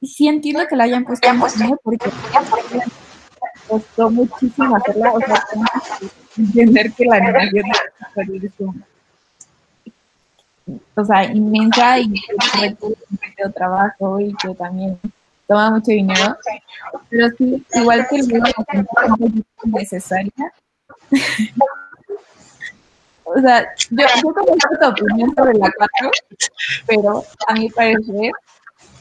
[0.00, 2.10] y, sí entiendo que la hayan puesto en cine porque
[3.68, 5.44] costó muchísimo hacerla, o sea,
[6.36, 7.64] entender que la animación
[10.96, 14.98] o sea, inmensa y que mucho trabajo y que también
[15.46, 16.38] toma mucho dinero.
[17.10, 20.32] Pero sí, igual que el libro es necesaria.
[23.24, 26.10] O sea, yo, yo como tu opinión sobre la 4,
[26.86, 28.32] pero a mi parecer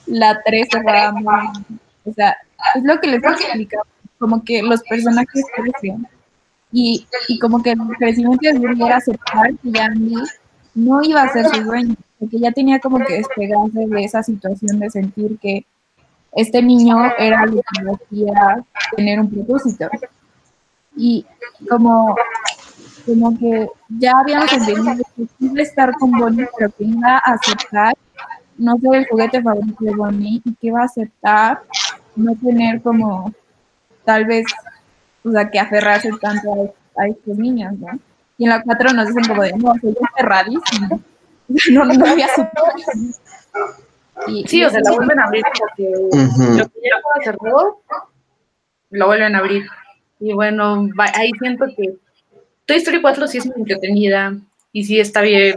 [0.06, 1.26] la 3 se va muy...
[2.06, 2.36] O sea,
[2.76, 3.84] es lo que les he explicado,
[4.18, 6.08] como que los personajes crecen.
[6.72, 10.16] Y, y como que el crecimiento de Yuri era aceptar que Yandy
[10.74, 14.80] no iba a ser su dueño, porque ya tenía como que despegarse de esa situación
[14.80, 15.66] de sentir que
[16.36, 19.88] este niño era lo que hacía tener un propósito.
[20.96, 21.26] Y
[21.70, 22.16] como,
[23.06, 27.34] como que ya habíamos entendido que iba a estar con Bonnie, pero que iba a
[27.34, 27.96] aceptar
[28.58, 31.62] no ser el juguete favorito de Bonnie y que iba a aceptar
[32.16, 33.34] no tener como
[34.06, 34.46] tal vez,
[35.24, 37.88] o sea, que aferrarse tanto a, estos niños, ¿no?
[38.38, 41.00] Y en la 4 nos dicen como de, no, soy aferradísimo.
[41.72, 42.28] No, no había
[44.28, 45.92] y, sí, o sea, la vuelven a abrir porque
[46.58, 47.82] lo que ya cerró,
[48.90, 49.66] lo vuelven a abrir.
[50.20, 51.98] Y bueno, ahí siento que
[52.66, 54.38] Toy Story 4 sí es muy entretenida
[54.72, 55.56] y sí está bien,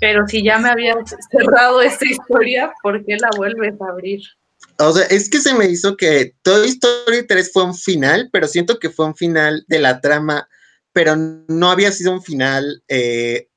[0.00, 0.94] pero si ya me había
[1.30, 4.20] cerrado esta historia, ¿por qué la vuelves a abrir?
[4.78, 8.46] O sea, es que se me hizo que Toy Story 3 fue un final, pero
[8.46, 10.48] siento que fue un final de la trama,
[10.92, 13.48] pero no había sido un final eh,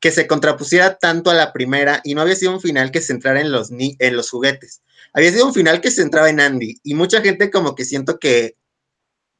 [0.00, 3.08] que se contrapusiera tanto a la primera y no había sido un final que se
[3.08, 4.82] centrara en los, en los juguetes.
[5.12, 8.18] Había sido un final que se centraba en Andy y mucha gente como que siento
[8.18, 8.56] que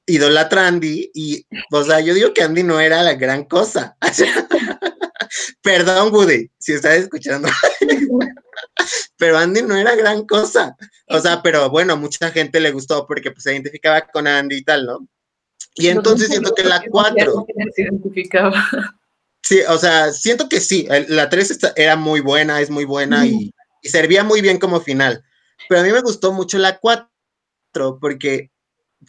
[0.06, 3.96] idolatra a Andy y, o sea, yo digo que Andy no era la gran cosa.
[5.62, 7.48] Perdón, Woody, si estás escuchando.
[9.16, 10.76] pero Andy no era gran cosa.
[11.08, 14.64] O sea, pero bueno, mucha gente le gustó porque pues, se identificaba con Andy y
[14.64, 15.06] tal, ¿no?
[15.74, 17.46] Y entonces siento que la 4...
[17.74, 18.68] Se identificaba.
[19.42, 23.52] Sí, o sea, siento que sí, la 3 era muy buena, es muy buena y,
[23.82, 25.24] servía muy bien como final.
[25.68, 27.08] Pero a mí me gustó mucho la 4
[28.00, 28.50] porque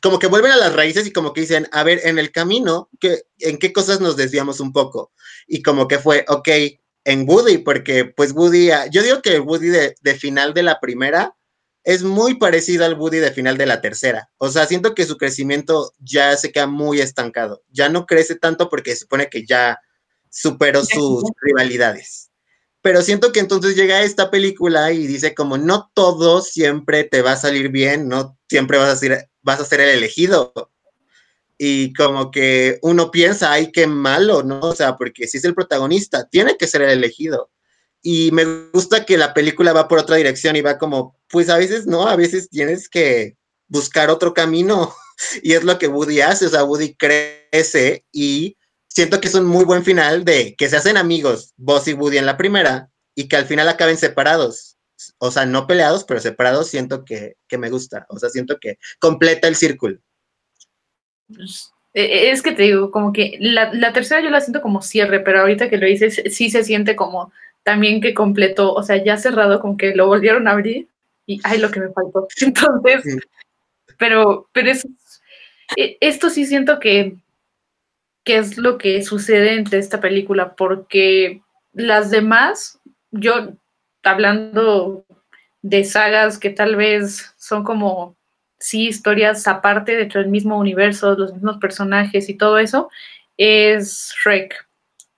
[0.01, 2.89] como que vuelven a las raíces y como que dicen, a ver, en el camino,
[2.99, 5.11] ¿qué, ¿en qué cosas nos desviamos un poco?
[5.47, 6.49] Y como que fue, ok,
[7.05, 10.63] en Woody, porque pues Woody, ah, yo digo que el Woody de, de final de
[10.63, 11.35] la primera
[11.83, 14.29] es muy parecido al Woody de final de la tercera.
[14.37, 17.61] O sea, siento que su crecimiento ya se queda muy estancado.
[17.69, 19.79] Ya no crece tanto porque se supone que ya
[20.29, 22.31] superó sus rivalidades.
[22.81, 27.33] Pero siento que entonces llega esta película y dice como no todo siempre te va
[27.33, 30.53] a salir bien, no siempre vas a ser, vas a ser el elegido.
[31.57, 34.59] Y como que uno piensa, ay, qué malo, ¿no?
[34.59, 37.51] O sea, porque si es el protagonista, tiene que ser el elegido.
[38.01, 41.57] Y me gusta que la película va por otra dirección y va como, pues a
[41.57, 44.93] veces no, a veces tienes que buscar otro camino.
[45.43, 48.57] Y es lo que Woody hace, o sea, Woody crece y
[48.89, 52.17] siento que es un muy buen final de que se hacen amigos, Boss y Woody
[52.17, 54.72] en la primera, y que al final acaben separados.
[55.17, 58.05] O sea, no peleados, pero separados, siento que, me gusta.
[58.09, 59.99] O sea, siento que completa el círculo.
[61.27, 64.81] Pues, e, e, es que te digo, como que la, tercera yo la siento como
[64.81, 67.31] cierre, pero ahorita que lo dices, sí se siente como
[67.63, 70.87] también que completó, o sea, ya cerrado, como que lo volvieron a abrir
[71.25, 72.27] y ay, lo que me faltó.
[72.41, 73.17] Entonces,
[73.97, 74.85] pero, pero es,
[75.77, 77.15] e, esto sí siento que
[78.23, 81.41] qué es lo que sucede entre esta película, porque
[81.73, 82.79] las demás,
[83.11, 83.53] yo
[84.03, 85.05] hablando
[85.61, 88.17] de sagas que tal vez son como,
[88.59, 92.89] sí, historias aparte dentro del mismo universo, los mismos personajes y todo eso,
[93.37, 94.67] es Shrek.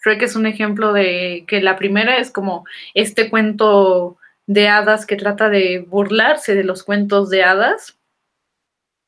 [0.03, 5.15] Shrek es un ejemplo de que la primera es como este cuento de hadas que
[5.15, 7.97] trata de burlarse de los cuentos de hadas.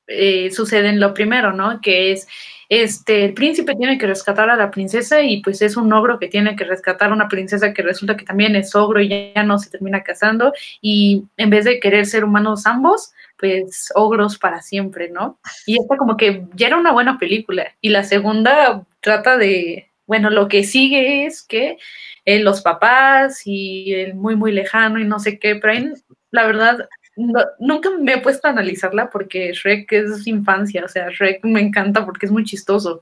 [0.08, 1.82] Eh, sucede en lo primero, ¿no?
[1.82, 2.28] Que es
[2.70, 6.28] este, el príncipe tiene que rescatar a la princesa y pues es un ogro que
[6.28, 9.58] tiene que rescatar a una princesa que resulta que también es ogro y ya no
[9.58, 15.10] se termina casando y en vez de querer ser humanos ambos, pues ogros para siempre,
[15.10, 15.40] ¿no?
[15.66, 20.30] Y esta como que ya era una buena película y la segunda trata de, bueno,
[20.30, 21.78] lo que sigue es que
[22.26, 25.96] eh, los papás y el muy, muy lejano y no sé qué, pero
[26.32, 31.44] la verdad nunca me he puesto a analizarla porque Shrek es infancia, o sea, Shrek
[31.44, 33.02] me encanta porque es muy chistoso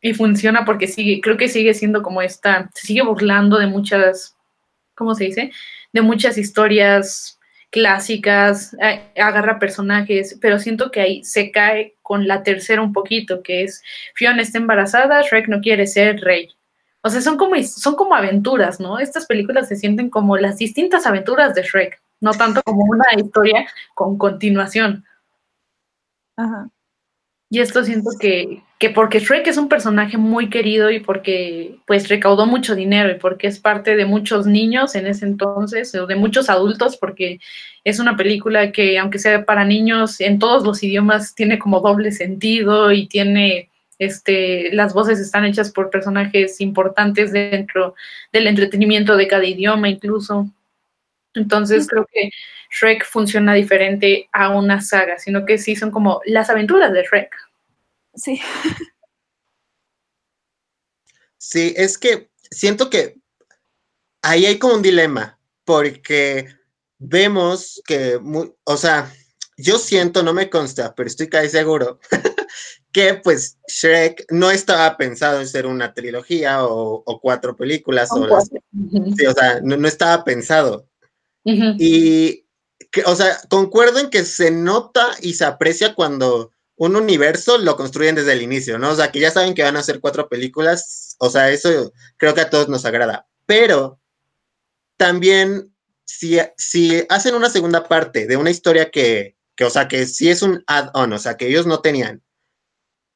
[0.00, 4.36] y funciona porque sigue, creo que sigue siendo como esta, se sigue burlando de muchas,
[4.94, 5.52] ¿cómo se dice?
[5.92, 7.38] De muchas historias
[7.70, 8.76] clásicas,
[9.16, 13.82] agarra personajes, pero siento que ahí se cae con la tercera un poquito, que es
[14.14, 16.50] Fiona está embarazada, Shrek no quiere ser rey.
[17.02, 18.98] O sea, son como, son como aventuras, ¿no?
[18.98, 23.66] Estas películas se sienten como las distintas aventuras de Shrek no tanto como una historia
[23.94, 25.04] con continuación.
[26.36, 26.70] Ajá.
[27.50, 32.08] Y esto siento que, que porque Shrek es un personaje muy querido y porque pues
[32.08, 36.16] recaudó mucho dinero y porque es parte de muchos niños en ese entonces o de
[36.16, 37.40] muchos adultos porque
[37.84, 42.10] es una película que aunque sea para niños en todos los idiomas tiene como doble
[42.12, 43.68] sentido y tiene
[43.98, 47.94] este las voces están hechas por personajes importantes dentro
[48.32, 50.48] del entretenimiento de cada idioma incluso.
[51.34, 52.30] Entonces creo que
[52.70, 57.34] Shrek funciona diferente a una saga, sino que sí son como las aventuras de Shrek.
[58.14, 58.40] Sí.
[61.38, 63.18] Sí, es que siento que
[64.22, 66.46] ahí hay como un dilema, porque
[66.98, 68.20] vemos que,
[68.64, 69.12] o sea,
[69.56, 71.98] yo siento, no me consta, pero estoy casi seguro
[72.92, 79.26] que pues Shrek no estaba pensado en ser una trilogía o, cuatro películas, o, sí,
[79.26, 80.88] o sea, no, estaba pensado.
[81.44, 82.46] Y,
[82.90, 87.76] que, o sea, concuerdo en que se nota y se aprecia cuando un universo lo
[87.76, 88.90] construyen desde el inicio, ¿no?
[88.90, 92.34] O sea, que ya saben que van a hacer cuatro películas, o sea, eso creo
[92.34, 94.00] que a todos nos agrada, pero
[94.96, 95.72] también
[96.04, 100.28] si, si hacen una segunda parte de una historia que, que o sea, que sí
[100.28, 102.22] es un add-on, o sea, que ellos no tenían,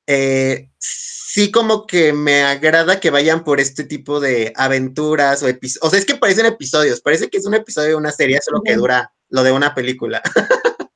[0.07, 5.85] eh, sí como que me agrada que vayan por este tipo de aventuras o episodios.
[5.87, 8.63] O sea, es que parecen episodios, parece que es un episodio de una serie, solo
[8.65, 10.23] que dura lo de una película.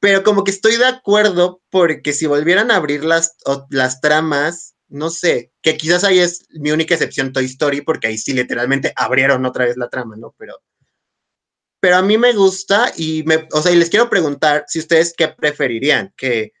[0.00, 3.36] Pero como que estoy de acuerdo porque si volvieran a abrir las,
[3.70, 8.18] las tramas, no sé, que quizás ahí es mi única excepción Toy Story, porque ahí
[8.18, 10.34] sí literalmente abrieron otra vez la trama, ¿no?
[10.36, 10.60] Pero,
[11.80, 15.14] pero a mí me gusta y me, o sea, y les quiero preguntar si ustedes
[15.16, 16.52] qué preferirían, que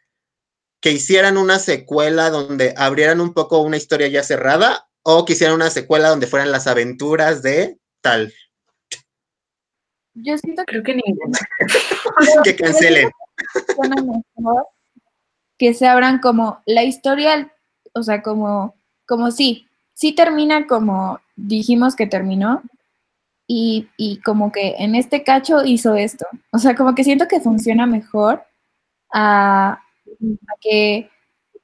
[0.84, 5.56] que hicieran una secuela donde abrieran un poco una historia ya cerrada o que hicieran
[5.56, 8.34] una secuela donde fueran las aventuras de tal.
[10.12, 11.38] Yo siento creo que ninguna.
[12.44, 13.10] que cancelen.
[15.56, 17.50] que se abran como la historia,
[17.94, 18.74] o sea, como,
[19.06, 22.62] como sí, sí termina como dijimos que terminó,
[23.46, 26.26] y, y, como que en este cacho hizo esto.
[26.50, 28.44] O sea, como que siento que funciona mejor
[29.10, 29.83] a,
[30.60, 31.10] que,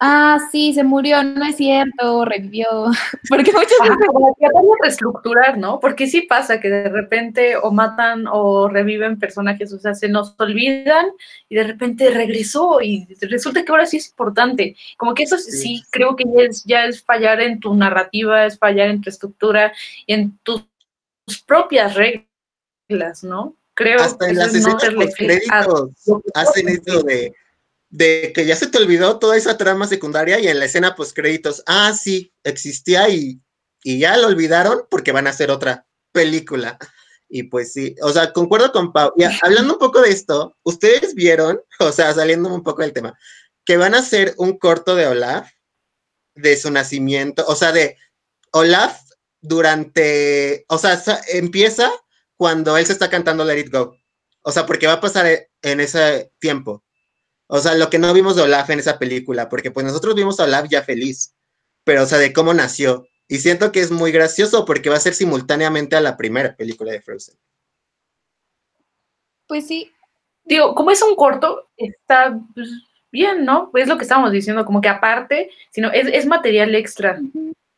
[0.01, 2.67] ah, sí, se murió, no es cierto, revivió.
[3.29, 5.79] Porque muchas veces reestructurar, ¿no?
[5.79, 10.35] Porque sí pasa que de repente o matan o reviven personajes, o sea, se nos
[10.39, 11.07] olvidan
[11.49, 14.77] y de repente regresó y resulta que ahora sí es importante.
[14.97, 18.59] Como que eso sí, creo que ya es, ya es fallar en tu narrativa, es
[18.59, 19.73] fallar en tu estructura
[20.07, 20.65] y en tus
[21.47, 23.55] propias reglas, ¿no?
[23.75, 25.91] Creo Hasta en las escenas créditos
[26.35, 27.33] hacen eso de
[27.91, 31.15] de que ya se te olvidó toda esa trama secundaria y en la escena post
[31.15, 33.41] créditos, ah, sí, existía y,
[33.83, 36.79] y ya lo olvidaron porque van a hacer otra película.
[37.29, 39.13] Y pues sí, o sea, concuerdo con Pau.
[39.17, 43.19] Y hablando un poco de esto, ustedes vieron, o sea, saliendo un poco del tema,
[43.65, 45.51] que van a hacer un corto de Olaf,
[46.35, 47.97] de su nacimiento, o sea, de
[48.53, 49.01] Olaf
[49.41, 51.91] durante, o sea, empieza
[52.37, 53.97] cuando él se está cantando Let It Go.
[54.43, 56.83] O sea, porque va a pasar en ese tiempo.
[57.53, 60.39] O sea, lo que no vimos de Olaf en esa película, porque pues nosotros vimos
[60.39, 61.35] a Olaf ya feliz,
[61.83, 63.07] pero o sea, de cómo nació.
[63.27, 66.93] Y siento que es muy gracioso porque va a ser simultáneamente a la primera película
[66.93, 67.35] de Frozen.
[69.49, 69.91] Pues sí.
[70.45, 72.69] Digo, como es un corto, está pues,
[73.11, 73.73] bien, ¿no?
[73.75, 77.21] Es lo que estábamos diciendo, como que aparte, sino es, es material extra,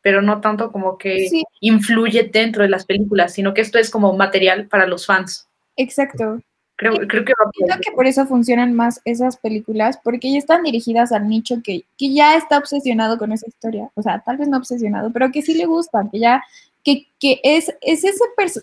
[0.01, 1.29] pero no tanto como que
[1.61, 5.49] influye dentro de las películas, sino que esto es como material para los fans.
[5.75, 6.39] Exacto.
[6.75, 7.33] Creo, creo que,
[7.81, 12.13] que por eso funcionan más esas películas, porque ya están dirigidas al nicho que, que
[12.13, 13.89] ya está obsesionado con esa historia.
[13.93, 16.43] O sea, tal vez no obsesionado, pero que sí le gusta, que ya,
[16.83, 18.09] que, que es, es, ese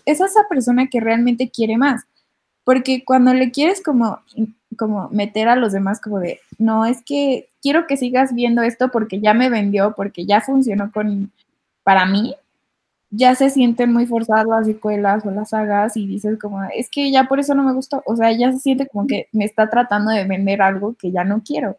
[0.05, 2.03] es esa persona que realmente quiere más.
[2.65, 4.19] Porque cuando le quieres como,
[4.77, 8.89] como meter a los demás como de, no, es que quiero que sigas viendo esto
[8.91, 11.31] porque ya me vendió, porque ya funcionó con,
[11.83, 12.35] para mí,
[13.11, 17.11] ya se sienten muy forzadas las secuelas o las sagas y dices como, es que
[17.11, 19.69] ya por eso no me gustó, o sea, ya se siente como que me está
[19.69, 21.77] tratando de vender algo que ya no quiero.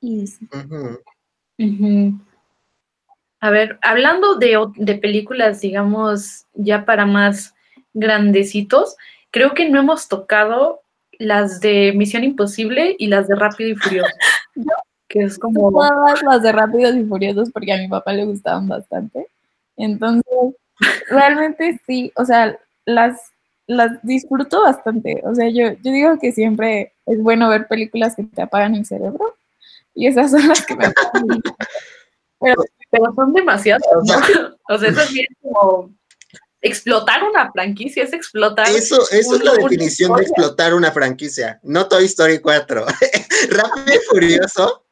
[0.00, 0.24] Y
[3.40, 7.54] A ver, hablando de, de películas, digamos, ya para más
[7.92, 8.96] grandecitos,
[9.30, 10.80] creo que no hemos tocado
[11.18, 14.10] las de Misión Imposible y las de Rápido y Furioso.
[15.08, 15.70] que es como...
[15.70, 19.28] Todas las de Rápidos y Furiosos porque a mi papá le gustaban bastante.
[19.76, 20.24] Entonces,
[21.08, 23.20] realmente sí, o sea, las,
[23.66, 25.22] las disfruto bastante.
[25.24, 28.86] O sea, yo, yo digo que siempre es bueno ver películas que te apagan el
[28.86, 29.36] cerebro
[29.94, 30.92] y esas son las que me
[32.40, 34.14] pero, pero son demasiadas, ¿no?
[34.68, 35.94] O sea, eso es bien como
[36.62, 38.68] explotar una franquicia, es explotar.
[38.68, 42.86] Eso, eso es la definición de explotar una franquicia, no Toy Story 4.
[43.50, 44.84] Rápido y Furioso,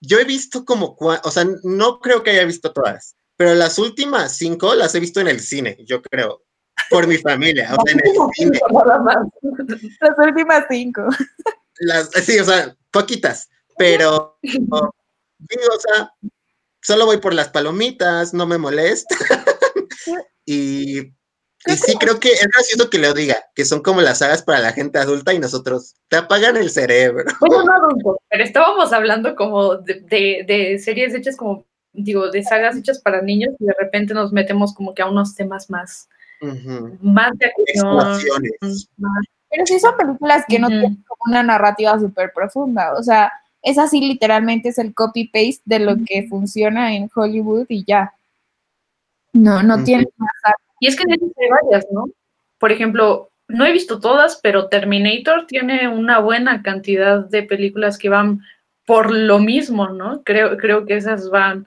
[0.00, 4.36] yo he visto como, o sea, no creo que haya visto todas, pero las últimas
[4.36, 6.42] cinco las he visto en el cine, yo creo,
[6.90, 8.60] por mi familia, o sea, en el cine.
[9.98, 11.08] Las últimas cinco.
[11.78, 16.12] Las, sí, o sea, poquitas, pero o sea,
[16.82, 19.16] solo voy por las palomitas, no me molesta.
[20.44, 24.42] y, y sí creo que es gracioso que lo diga, que son como las sagas
[24.42, 27.24] para la gente adulta y nosotros te apagan el cerebro.
[27.40, 32.76] Bueno, no adulto, pero estábamos hablando como de, de, series hechas como, digo, de sagas
[32.76, 36.08] hechas para niños y de repente nos metemos como que a unos temas más,
[37.00, 38.42] más de acción.
[39.50, 43.32] Pero sí son películas que no tienen como una narrativa súper profunda, o sea,
[43.62, 48.14] es así literalmente es el copy-paste de lo que funciona en Hollywood y ya.
[49.32, 50.54] No, no tiene más.
[50.80, 51.18] Y es que hay
[51.50, 52.08] varias, ¿no?
[52.58, 58.08] Por ejemplo, no he visto todas, pero Terminator tiene una buena cantidad de películas que
[58.08, 58.40] van
[58.86, 60.22] por lo mismo, ¿no?
[60.24, 61.66] Creo, creo que esas van,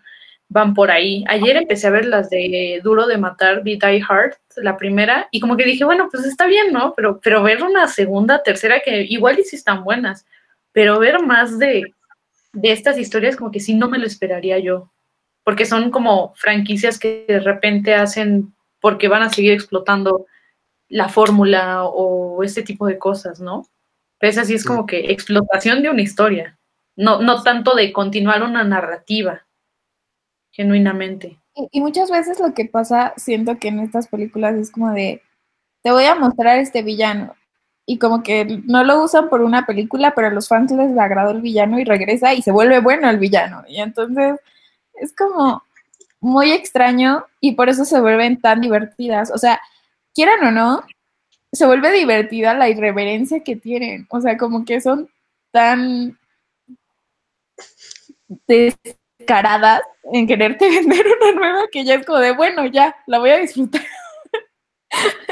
[0.53, 1.25] van por ahí.
[1.27, 5.39] Ayer empecé a ver las de Duro de Matar, The Die Hard, la primera, y
[5.39, 6.93] como que dije, bueno, pues está bien, ¿no?
[6.95, 10.25] Pero, pero ver una segunda, tercera, que igual y si están buenas
[10.73, 11.93] pero ver más de,
[12.61, 14.91] estas historias como que sí no me lo esperaría yo,
[15.45, 20.25] porque son como franquicias que de repente hacen porque van a seguir explotando
[20.89, 23.65] la fórmula o este tipo de cosas, ¿no?
[24.19, 26.59] Pero es así, es como que explotación de una historia,
[26.95, 29.45] no, no tanto de continuar una narrativa,
[30.53, 31.37] genuinamente.
[31.71, 35.21] Y, muchas veces lo que pasa, siento que en estas películas es como de,
[35.81, 37.35] te voy a mostrar este villano,
[37.85, 41.31] y como que no lo usan por una película, pero a los fans les agradó
[41.31, 43.63] el villano y regresa y se vuelve bueno el villano.
[43.67, 44.39] Y entonces
[44.93, 45.63] es como
[46.21, 49.31] muy extraño y por eso se vuelven tan divertidas.
[49.31, 49.59] O sea,
[50.15, 50.83] quieran o no,
[51.51, 54.07] se vuelve divertida la irreverencia que tienen.
[54.09, 55.09] O sea, como que son
[55.51, 56.17] tan
[59.23, 63.31] descaradas en quererte vender una nueva que ya es como de, bueno, ya, la voy
[63.31, 63.81] a disfrutar.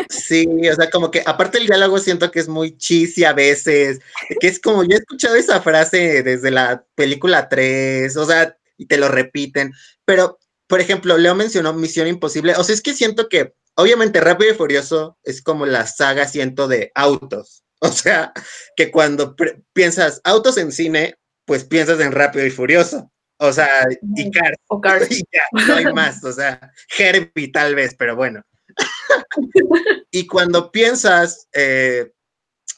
[0.10, 4.00] Sí, o sea, como que aparte el diálogo siento que es muy cheesy a veces,
[4.40, 8.88] que es como, yo he escuchado esa frase desde la película 3, o sea, y
[8.88, 9.72] te lo repiten,
[10.04, 14.52] pero, por ejemplo, Leo mencionó Misión Imposible, o sea, es que siento que, obviamente, Rápido
[14.52, 18.34] y Furioso es como la saga, siento, de autos, o sea,
[18.76, 19.36] que cuando
[19.74, 23.12] piensas autos en cine, pues piensas en Rápido y Furioso,
[23.44, 28.16] o sea, y Cars, y ya, no hay más, o sea, Herbie tal vez, pero
[28.16, 28.44] bueno.
[30.12, 32.12] y cuando piensas eh,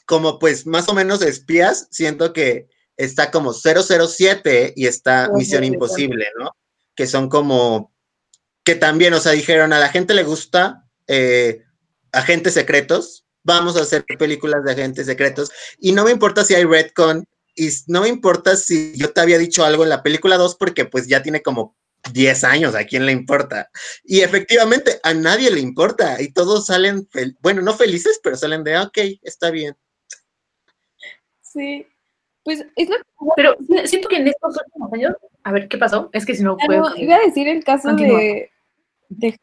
[0.06, 6.28] como pues más o menos espías, siento que está como 007 y está Misión Imposible,
[6.38, 6.50] ¿no?
[6.96, 7.92] Que son como,
[8.64, 11.62] que también, o sea, dijeron a la gente le gusta eh,
[12.10, 16.64] agentes secretos, vamos a hacer películas de agentes secretos y no me importa si hay
[16.64, 20.56] Redcon y no me importa si yo te había dicho algo en la película 2
[20.56, 21.76] porque pues ya tiene como
[22.12, 23.70] 10 años, ¿a quién le importa?
[24.02, 27.08] Y efectivamente, a nadie le importa y todos salen,
[27.40, 29.76] bueno, no felices, pero salen de, ok, está bien.
[31.40, 31.86] Sí,
[32.42, 32.96] pues es lo
[33.36, 36.10] Pero siento que en estos últimos años, a ver, ¿qué pasó?
[36.12, 36.94] Es que si no puedo...
[36.96, 38.50] iba a decir el caso de,
[39.08, 39.38] de,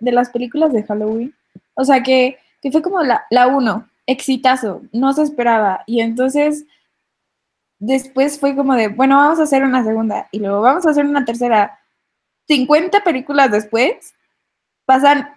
[0.00, 1.34] de, las películas de Halloween,
[1.74, 6.64] o sea, que, que fue como la, la uno, exitazo, no se esperaba, y entonces
[7.78, 11.04] después fue como de, bueno, vamos a hacer una segunda y luego vamos a hacer
[11.04, 11.78] una tercera.
[12.46, 14.14] 50 películas después,
[14.86, 15.28] pasan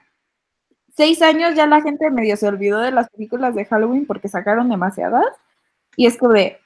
[0.95, 4.69] seis años, ya la gente medio se olvidó de las películas de Halloween porque sacaron
[4.69, 5.27] demasiadas.
[5.97, 6.59] Y es como de,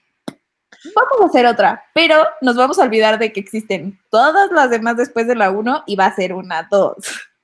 [0.95, 4.97] vamos a hacer otra, pero nos vamos a olvidar de que existen todas las demás
[4.97, 6.95] después de la 1 y va a ser una 2,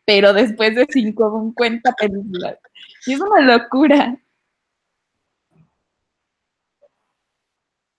[0.06, 2.58] pero después de 50 películas.
[3.08, 4.18] Es una locura.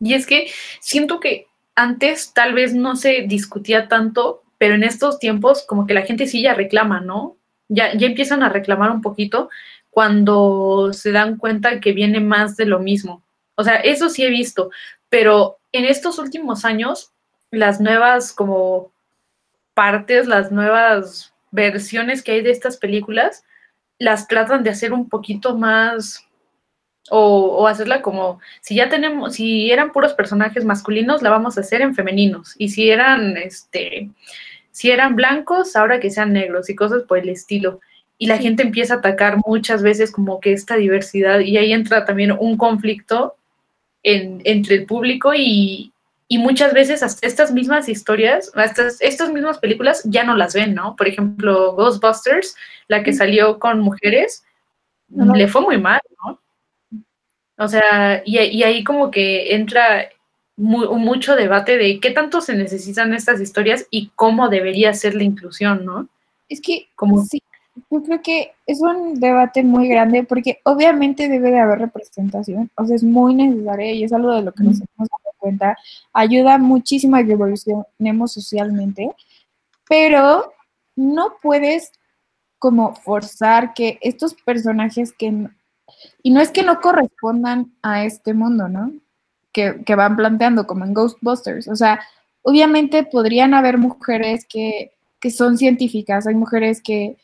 [0.03, 0.51] Y es que
[0.81, 1.47] siento que
[1.77, 6.27] antes tal vez no se discutía tanto, pero en estos tiempos como que la gente
[6.27, 7.37] sí ya reclama, ¿no?
[7.69, 9.49] Ya, ya empiezan a reclamar un poquito
[9.91, 13.23] cuando se dan cuenta que viene más de lo mismo.
[13.55, 14.71] O sea, eso sí he visto,
[15.09, 17.13] pero en estos últimos años,
[17.53, 18.91] las nuevas como
[19.73, 23.45] partes, las nuevas versiones que hay de estas películas,
[23.99, 26.27] las tratan de hacer un poquito más
[27.11, 31.83] o, hacerla como, si ya tenemos, si eran puros personajes masculinos, la vamos a hacer
[31.83, 32.55] en femeninos.
[32.59, 34.11] Y si eran, este,
[34.71, 37.81] si eran blancos, ahora que sean negros y cosas por el estilo.
[38.19, 42.05] Y la gente empieza a atacar muchas veces como que esta diversidad y ahí entra
[42.05, 43.37] también un conflicto
[44.05, 45.93] entre el público y,
[46.29, 50.75] y muchas veces hasta estas mismas historias, hasta estas mismas películas ya no las ven,
[50.75, 50.97] ¿no?
[50.97, 52.57] Por ejemplo, Ghostbusters,
[52.89, 54.45] la que salió con mujeres,
[55.09, 56.42] le fue muy mal, ¿no?
[57.59, 60.09] O sea, y, ahí como que entra
[60.57, 65.85] mucho debate de qué tanto se necesitan estas historias y cómo debería ser la inclusión,
[65.85, 66.09] ¿no?
[66.49, 67.43] Es que, como sí,
[67.91, 72.85] yo creo que es un debate muy grande porque obviamente debe de haber representación, o
[72.85, 75.09] sea, es muy necesaria y es algo de lo que nos hemos
[75.43, 75.77] cuenta,
[76.13, 79.11] ayuda muchísimo a que evolucionemos socialmente,
[79.89, 80.53] pero
[80.95, 81.93] no puedes
[82.59, 85.49] como forzar que estos personajes que,
[86.23, 88.93] y no es que no correspondan a este mundo, ¿no?
[89.53, 92.01] Que, que van planteando, como en Ghostbusters, o sea,
[92.43, 97.17] obviamente podrían haber mujeres que, que son científicas, hay mujeres que,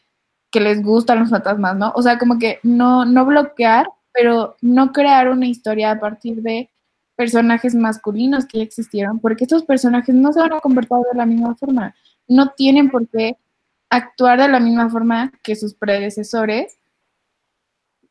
[0.50, 1.92] que les gustan los fantasmas, ¿no?
[1.94, 6.70] O sea, como que no, no bloquear, pero no crear una historia a partir de
[7.16, 11.26] personajes masculinos que ya existieron, porque estos personajes no se van a comportar de la
[11.26, 11.94] misma forma,
[12.28, 13.36] no tienen por qué
[13.90, 16.77] actuar de la misma forma que sus predecesores.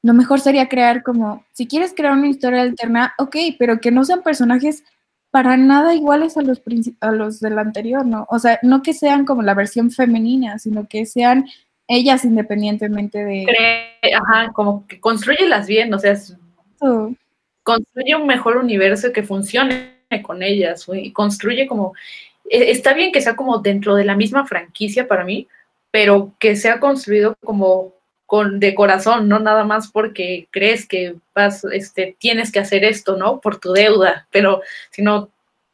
[0.07, 4.05] Lo mejor sería crear como, si quieres crear una historia alterna, ok, pero que no
[4.05, 4.85] sean personajes
[5.31, 6.61] para nada iguales a los,
[7.01, 8.25] a los del anterior, ¿no?
[8.29, 11.49] O sea, no que sean como la versión femenina, sino que sean
[11.89, 13.45] ellas independientemente de...
[14.15, 16.15] Ajá, como que construyelas bien, o sea,
[17.63, 19.91] construye un mejor universo que funcione
[20.23, 21.91] con ellas, y construye como,
[22.49, 25.49] e, está bien que sea como dentro de la misma franquicia para mí,
[25.91, 27.96] pero que sea construido como
[28.27, 33.17] con de corazón, no nada más porque crees que vas, este, tienes que hacer esto,
[33.17, 33.41] ¿no?
[33.41, 34.61] Por tu deuda, pero
[34.91, 35.29] sino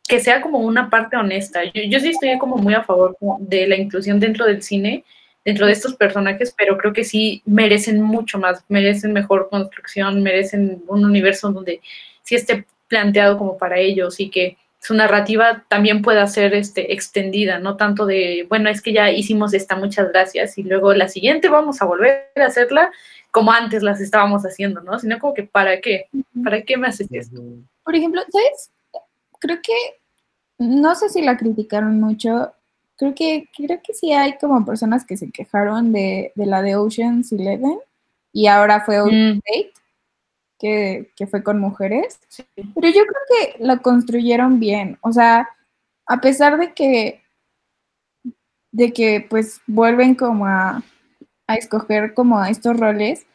[0.08, 1.64] que sea como una parte honesta.
[1.66, 5.04] Yo, yo sí estoy como muy a favor de la inclusión dentro del cine
[5.46, 10.84] dentro de estos personajes, pero creo que sí merecen mucho más, merecen mejor construcción, merecen
[10.88, 11.82] un universo donde
[12.22, 17.58] sí esté planteado como para ellos y que su narrativa también pueda ser este, extendida,
[17.58, 21.48] no tanto de, bueno, es que ya hicimos esta, muchas gracias, y luego la siguiente
[21.48, 22.92] vamos a volver a hacerla
[23.32, 25.00] como antes las estábamos haciendo, ¿no?
[25.00, 26.08] Sino como que, ¿para qué?
[26.44, 27.42] ¿Para qué me haces esto?
[27.86, 28.72] Por ejemplo, ¿sabes?
[29.40, 29.74] Creo que,
[30.58, 32.52] no sé si la criticaron mucho,
[32.98, 37.32] creo que, creo que sí hay como personas que se quejaron de, la de Ocean's
[37.32, 37.80] Eleven
[38.34, 39.40] y ahora fue Ocean's mm.
[40.60, 42.20] Que, que, fue con mujeres.
[42.56, 44.98] Pero yo creo que lo construyeron bien.
[45.02, 45.50] O sea,
[46.06, 47.22] a pesar de que,
[48.72, 50.84] de que pues vuelven como a,
[51.48, 53.26] a escoger como a estos roles,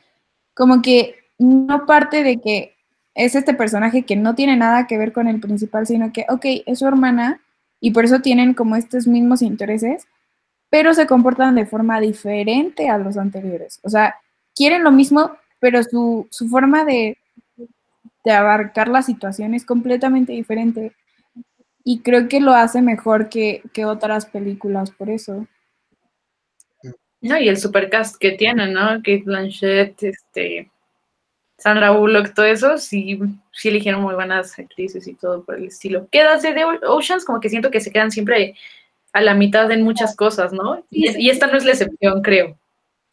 [0.54, 2.74] como que no parte de que
[3.14, 6.44] es este personaje que no tiene nada que ver con el principal, sino que, ok,
[6.66, 7.40] es su hermana,
[7.80, 10.06] y por eso tienen como estos mismos intereses,
[10.70, 13.80] pero se comportan de forma diferente a los anteriores.
[13.82, 14.16] O sea,
[14.54, 17.18] quieren lo mismo, pero su, forma de,
[18.24, 20.92] de abarcar la situación es completamente diferente.
[21.84, 25.46] Y creo que lo hace mejor que, que otras películas por eso.
[27.20, 28.96] No, y el supercast que tienen, ¿no?
[28.96, 30.70] Kate Blanchett, este,
[31.59, 33.18] Sandra Bullock, todo eso, sí,
[33.52, 36.09] sí eligieron muy buenas actrices y todo por el estilo.
[36.11, 37.24] ¿Qué de Oceans?
[37.24, 38.54] Como que siento que se quedan siempre
[39.12, 40.84] a la mitad en muchas cosas, ¿no?
[40.90, 42.56] Y, esta no es la excepción, creo.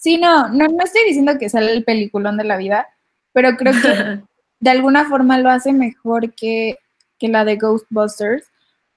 [0.05, 2.87] Sí, no, no, no estoy diciendo que sale el peliculón de la vida,
[3.33, 4.21] pero creo que
[4.59, 6.77] de alguna forma lo hace mejor que,
[7.17, 8.45] que la de Ghostbusters,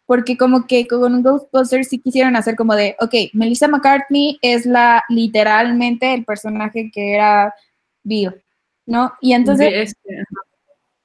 [0.04, 5.02] porque como que con Ghostbusters sí quisieron hacer como de, ok, Melissa McCartney es la
[5.08, 7.54] literalmente el personaje que era
[8.02, 8.34] Bill
[8.84, 9.14] ¿no?
[9.22, 10.24] Y entonces, este,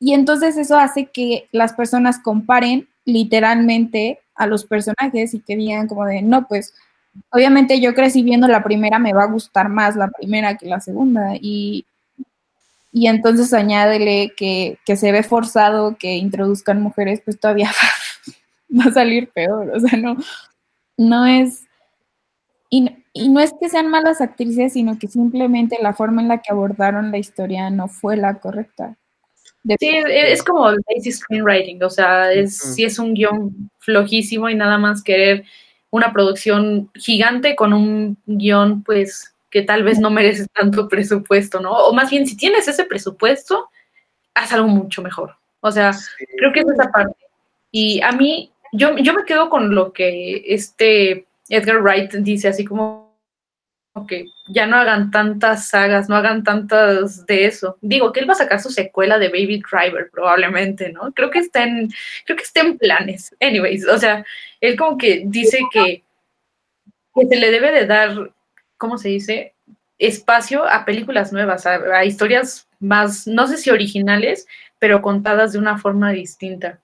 [0.01, 5.87] y entonces eso hace que las personas comparen literalmente a los personajes y que digan
[5.87, 6.73] como de, no, pues
[7.29, 10.79] obviamente yo crecí viendo la primera, me va a gustar más la primera que la
[10.79, 11.35] segunda.
[11.39, 11.85] Y,
[12.91, 17.71] y entonces añádele que, que, se ve forzado que introduzcan mujeres, pues todavía
[18.79, 19.71] va a salir peor.
[19.75, 20.17] O sea, no,
[20.97, 21.65] no es...
[22.69, 26.41] Y, y no es que sean malas actrices, sino que simplemente la forma en la
[26.41, 28.97] que abordaron la historia no fue la correcta.
[29.79, 34.79] sí, es como lazy screenwriting, o sea, es, sí es un guion flojísimo y nada
[34.79, 35.45] más querer
[35.93, 41.71] una producción gigante con un guion, pues, que tal vez no merece tanto presupuesto, ¿no?
[41.71, 43.69] O más bien, si tienes ese presupuesto,
[44.33, 45.35] haz algo mucho mejor.
[45.59, 45.91] O sea,
[46.35, 47.15] creo que es esa parte.
[47.69, 52.65] Y a mí, yo, yo me quedo con lo que este Edgar Wright dice, así
[52.65, 53.02] como
[54.07, 57.77] que ya no hagan tantas sagas, no hagan tantas de eso.
[57.81, 61.11] Digo que él va a sacar su secuela de Baby Driver, probablemente, ¿no?
[61.13, 61.89] Creo que está en,
[62.25, 63.35] creo que está en planes.
[63.39, 64.25] Anyways, o sea,
[64.59, 66.03] él como que dice que,
[67.15, 68.31] que se le debe de dar,
[68.77, 69.53] ¿cómo se dice?
[69.99, 74.47] Espacio a películas nuevas, a, a historias más, no sé si originales,
[74.79, 76.79] pero contadas de una forma distinta.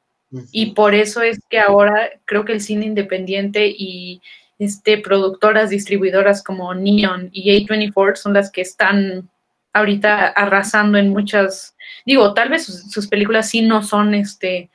[0.52, 4.22] Y por eso es que ahora creo que el cine independiente y
[4.60, 9.30] este, productoras, distribuidoras como Neon y A24 son las que están
[9.74, 14.70] ahorita arrasando en muchas, digo, tal vez sus, películas sí no son este,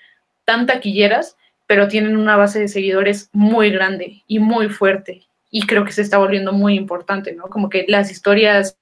[0.45, 5.27] tan taquilleras, pero tienen una base de seguidores muy grande y muy fuerte.
[5.51, 7.45] Y creo que se está volviendo muy importante, ¿no?
[7.45, 8.77] Como que las historias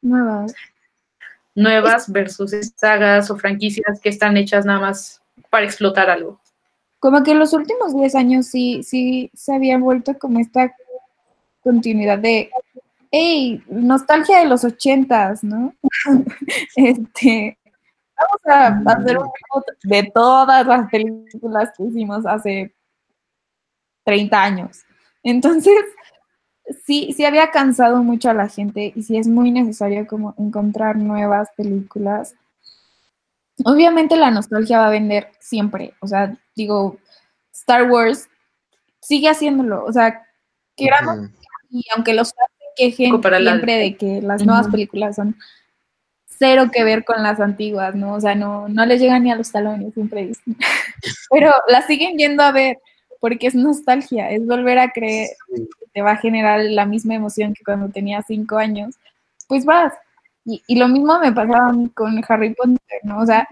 [0.00, 0.54] nuevas,
[1.54, 5.20] nuevas versus sagas o franquicias que están hechas nada más
[5.50, 6.40] para explotar algo.
[7.00, 10.74] Como que en los últimos 10 años sí, sí se había vuelto como esta
[11.60, 12.50] continuidad de,
[13.10, 15.74] hey, nostalgia de los ochentas, ¿no?
[16.76, 17.58] este,
[18.16, 19.28] vamos a hacer un
[19.84, 22.74] de todas las películas que hicimos hace
[24.04, 24.80] 30 años.
[25.22, 25.84] Entonces,
[26.84, 30.96] sí, sí había cansado mucho a la gente y sí es muy necesario como encontrar
[30.96, 32.34] nuevas películas.
[33.64, 36.98] Obviamente la nostalgia va a vender siempre, o sea, digo,
[37.52, 38.28] Star Wars
[39.00, 40.22] sigue haciéndolo, o sea,
[40.76, 41.30] queramos,
[41.70, 42.32] y aunque los
[42.76, 45.36] quejen siempre de que las nuevas películas son
[46.38, 48.14] cero que ver con las antiguas, ¿no?
[48.14, 50.56] O sea, no, no les llegan ni a los talones, siempre dicen.
[51.30, 52.78] Pero las siguen yendo a ver
[53.20, 57.52] porque es nostalgia, es volver a creer que te va a generar la misma emoción
[57.54, 58.94] que cuando tenía cinco años.
[59.48, 59.92] Pues vas.
[60.50, 63.20] Y, y lo mismo me pasaba con Harry Potter, ¿no?
[63.20, 63.46] O sea,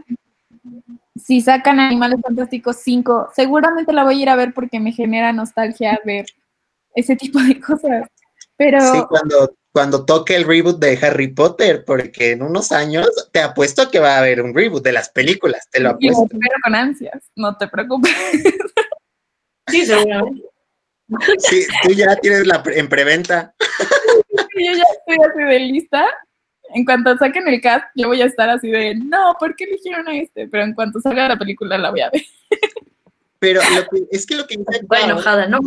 [1.23, 5.31] si sacan Animales Fantásticos 5, seguramente la voy a ir a ver porque me genera
[5.35, 6.25] nostalgia ver
[6.95, 8.09] ese tipo de cosas.
[8.57, 8.81] Pero...
[8.81, 13.91] Sí, cuando, cuando toque el reboot de Harry Potter, porque en unos años te apuesto
[13.91, 16.27] que va a haber un reboot de las películas, te lo apuesto.
[16.31, 18.13] Pero con ansias, no te preocupes.
[19.69, 20.49] Sí, seguramente.
[21.39, 23.53] Sí, tú ya tienes la en preventa.
[23.59, 26.07] Yo ya estoy así de lista
[26.75, 30.09] en cuanto saquen el cast, yo voy a estar así de, no, ¿por qué eligieron
[30.09, 30.49] a este?
[30.49, 32.23] Pero en cuanto salga la película, la voy a ver.
[33.39, 33.61] Pero
[34.11, 35.61] es que lo que Estoy enojada, ¿no?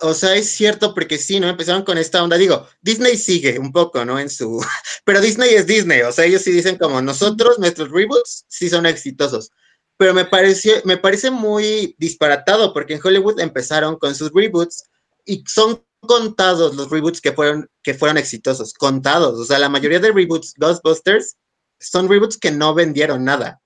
[0.00, 1.48] o sea, es cierto porque sí, ¿no?
[1.48, 2.38] Empezaron con esta onda.
[2.38, 4.18] Digo, Disney sigue un poco, ¿no?
[4.18, 4.64] En su.
[5.04, 6.00] Pero Disney es Disney.
[6.02, 9.50] O sea, ellos sí dicen como nosotros, nuestros reboots sí son exitosos.
[9.98, 14.84] Pero me pareció, me parece muy disparatado porque en Hollywood empezaron con sus reboots
[15.24, 19.38] y son contados los reboots que fueron, que fueron exitosos, contados.
[19.38, 21.36] O sea, la mayoría de reboots Ghostbusters
[21.80, 23.60] son reboots que no vendieron nada.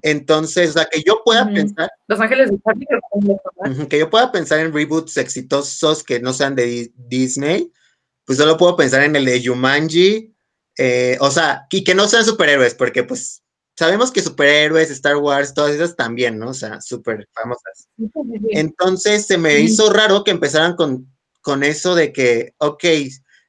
[0.00, 1.90] Entonces, o sea, que yo pueda pensar.
[2.08, 7.70] Los Ángeles de que yo pueda pensar en reboots exitosos que no sean de Disney,
[8.24, 10.34] pues solo puedo pensar en el de Jumanji,
[10.78, 13.42] eh, o sea, y que no sean superhéroes, porque pues
[13.76, 16.50] sabemos que superhéroes, Star Wars, todas esas también, ¿no?
[16.50, 17.88] O sea, súper famosas.
[18.50, 21.11] Entonces se me hizo raro que empezaran con
[21.42, 22.84] con eso de que, ok,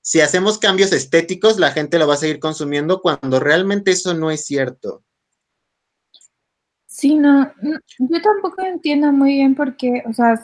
[0.02, 4.32] si hacemos cambios estéticos, la gente lo va a seguir consumiendo cuando realmente eso no
[4.32, 5.04] es cierto.
[6.88, 10.36] Sí, no, yo tampoco entiendo muy bien por qué, o sea,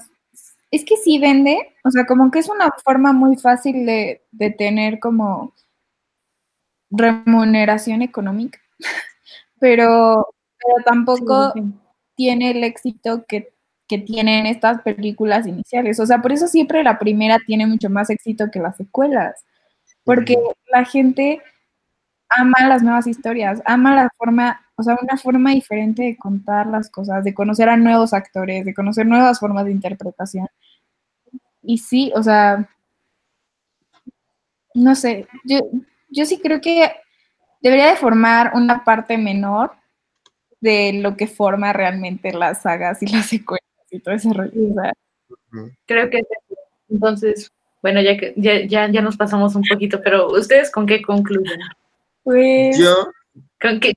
[0.72, 4.22] es que sí vende, o sea, como que es una forma muy fácil de,
[4.58, 5.54] tener como
[6.89, 8.60] remuneración económica,
[9.60, 11.54] pero, pero tampoco
[12.16, 13.54] tiene el éxito que
[13.89, 15.99] que tienen estas películas iniciales.
[15.99, 19.43] O sea, por eso siempre la primera tiene mucho más éxito que las secuelas,
[20.05, 20.37] porque
[20.71, 21.41] la gente
[22.29, 26.89] ama las nuevas historias, ama la forma, o sea, una forma diferente de contar las
[26.89, 30.47] cosas, de conocer a nuevos actores, de conocer nuevas formas de interpretación.
[31.63, 32.69] Y sí, o sea,
[34.75, 35.61] no sé, yo,
[36.09, 36.91] yo sí creo que
[37.61, 39.71] debería de formar una parte menor
[40.61, 44.51] de lo que forma realmente las sagas y las secuelas y todo ese rollo.
[45.85, 46.21] Creo que
[46.89, 51.59] entonces, bueno, ya que ya, ya, nos pasamos un poquito, pero ¿ustedes con qué concluyen?
[52.23, 53.11] Pues yo
[53.61, 53.93] ¿con qué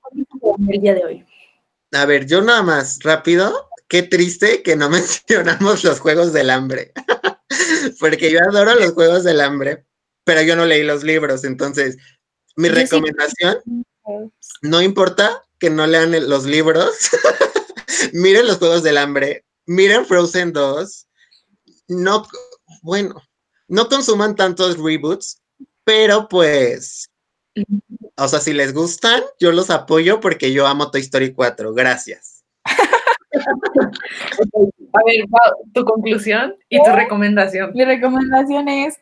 [0.69, 1.25] el día de hoy?
[1.91, 6.91] A ver, yo nada más, rápido, qué triste que no mencionamos los juegos del hambre.
[7.99, 9.85] Porque yo adoro los juegos del hambre,
[10.23, 11.97] pero yo no leí los libros, entonces
[12.55, 13.57] mi recomendación,
[14.61, 17.09] no importa que no lean los libros,
[18.13, 21.07] miren los juegos del hambre, miren Frozen 2,
[21.89, 22.23] no,
[22.81, 23.21] bueno,
[23.67, 25.41] no consuman tantos reboots,
[25.83, 27.09] pero pues,
[28.17, 31.73] o sea, si les gustan, yo los apoyo porque yo amo Toy Story 4.
[31.73, 32.43] Gracias.
[34.93, 35.25] A ver,
[35.73, 37.71] tu conclusión y tu recomendación.
[37.73, 38.99] Mi recomendación es,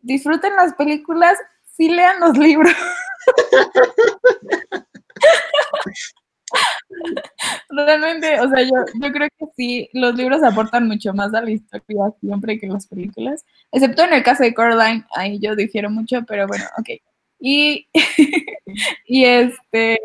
[0.00, 1.38] disfruten las películas,
[1.76, 2.74] sí lean los libros.
[7.70, 8.70] Realmente, o sea, yo,
[9.02, 12.86] yo creo que sí, los libros aportan mucho más a la historia siempre que las
[12.86, 16.90] películas, excepto en el caso de Coraline, ahí yo difiero mucho, pero bueno, ok.
[17.40, 17.88] Y,
[19.06, 20.00] y este,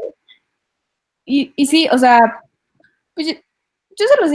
[1.26, 2.41] y, y sí, o sea,
[3.16, 4.32] pues yo se los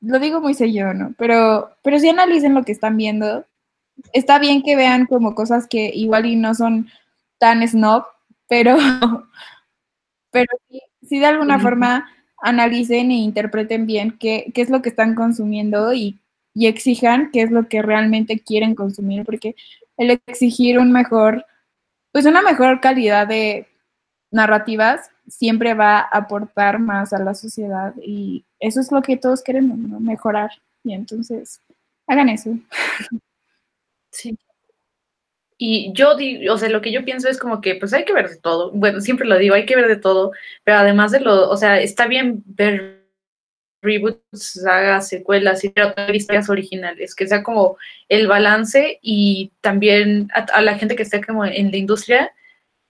[0.00, 1.14] lo digo muy sello, ¿no?
[1.18, 3.44] Pero, pero sí analicen lo que están viendo.
[4.12, 6.88] Está bien que vean como cosas que igual y no son
[7.38, 8.04] tan snob,
[8.48, 8.76] pero,
[10.30, 12.08] pero sí, de alguna forma
[12.42, 16.18] analicen e interpreten bien qué, qué, es lo que están consumiendo y,
[16.54, 19.54] y exijan qué es lo que realmente quieren consumir, porque
[19.96, 21.46] el exigir un mejor,
[22.12, 23.66] pues una mejor calidad de
[24.30, 29.42] narrativas siempre va a aportar más a la sociedad y eso es lo que todos
[29.42, 30.00] queremos, ¿no?
[30.00, 30.50] mejorar.
[30.84, 31.60] Y entonces,
[32.06, 32.56] hagan eso.
[34.12, 34.38] Sí.
[35.58, 38.12] Y yo digo, o sea, lo que yo pienso es como que pues hay que
[38.12, 38.70] ver de todo.
[38.72, 40.32] Bueno, siempre lo digo, hay que ver de todo,
[40.64, 43.06] pero además de lo, o sea, está bien ver
[43.82, 44.20] reboots,
[44.62, 45.72] sagas, secuelas y
[46.12, 47.78] historias originales, que sea como
[48.08, 52.32] el balance y también a, a la gente que esté como en la industria,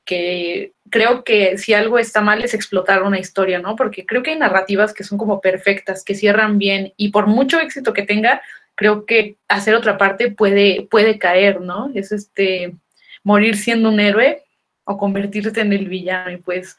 [0.05, 3.77] que creo que si algo está mal es explotar una historia, ¿no?
[3.77, 7.61] Porque creo que hay narrativas que son como perfectas, que cierran bien y por mucho
[7.61, 8.41] éxito que tenga,
[8.77, 11.91] creo que hacer otra parte puede, puede caer, ¿no?
[11.95, 12.77] Es este
[13.25, 14.45] morir siendo un héroe
[14.85, 16.77] o convertirte en el villano y pues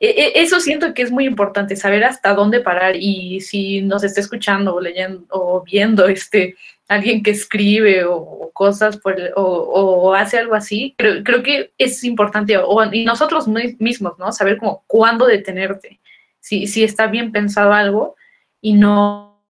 [0.00, 4.02] e, e, eso siento que es muy importante, saber hasta dónde parar y si nos
[4.02, 6.56] está escuchando o leyendo o viendo este
[6.88, 12.58] alguien que escribe o, cosas por o, hace algo así, creo, creo que es importante,
[12.58, 14.32] o, y nosotros mismos, ¿no?
[14.32, 16.00] Saber como cuándo detenerte,
[16.40, 18.16] si, si está bien pensado algo
[18.60, 19.40] y no,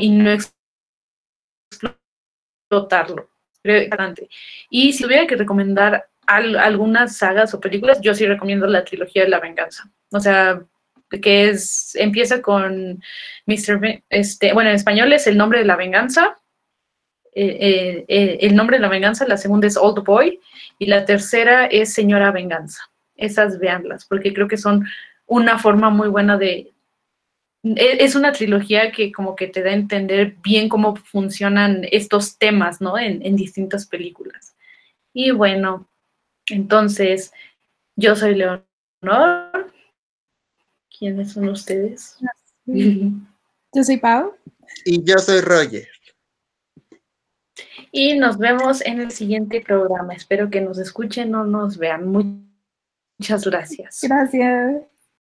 [0.00, 0.30] y no
[2.70, 3.28] explotarlo.
[4.70, 9.28] Y si tuviera que recomendar algunas sagas o películas, yo sí recomiendo la trilogía de
[9.28, 9.90] la venganza.
[10.10, 10.62] O sea,
[11.20, 13.02] que es, empieza con
[13.46, 14.02] Mr.
[14.08, 16.38] Este, bueno, en español es El nombre de la venganza,
[17.34, 20.40] eh, eh, eh, El nombre de la venganza, la segunda es Old Boy
[20.78, 22.90] y la tercera es Señora Venganza.
[23.16, 24.86] Esas veanlas, porque creo que son
[25.26, 26.71] una forma muy buena de...
[27.64, 32.38] E, es una trilogía que como que te da a entender bien cómo funcionan estos
[32.38, 32.98] temas, ¿no?
[32.98, 34.56] En, en distintas películas.
[35.12, 35.88] Y bueno,
[36.48, 37.32] entonces,
[37.96, 39.72] yo soy Leonor.
[40.98, 42.18] ¿Quiénes son ustedes?
[42.66, 44.34] Yo soy Pau.
[44.84, 45.88] Y yo soy Roger.
[47.90, 50.14] Y nos vemos en el siguiente programa.
[50.14, 52.08] Espero que nos escuchen o nos vean.
[52.08, 54.00] Muchas gracias.
[54.02, 54.91] Gracias.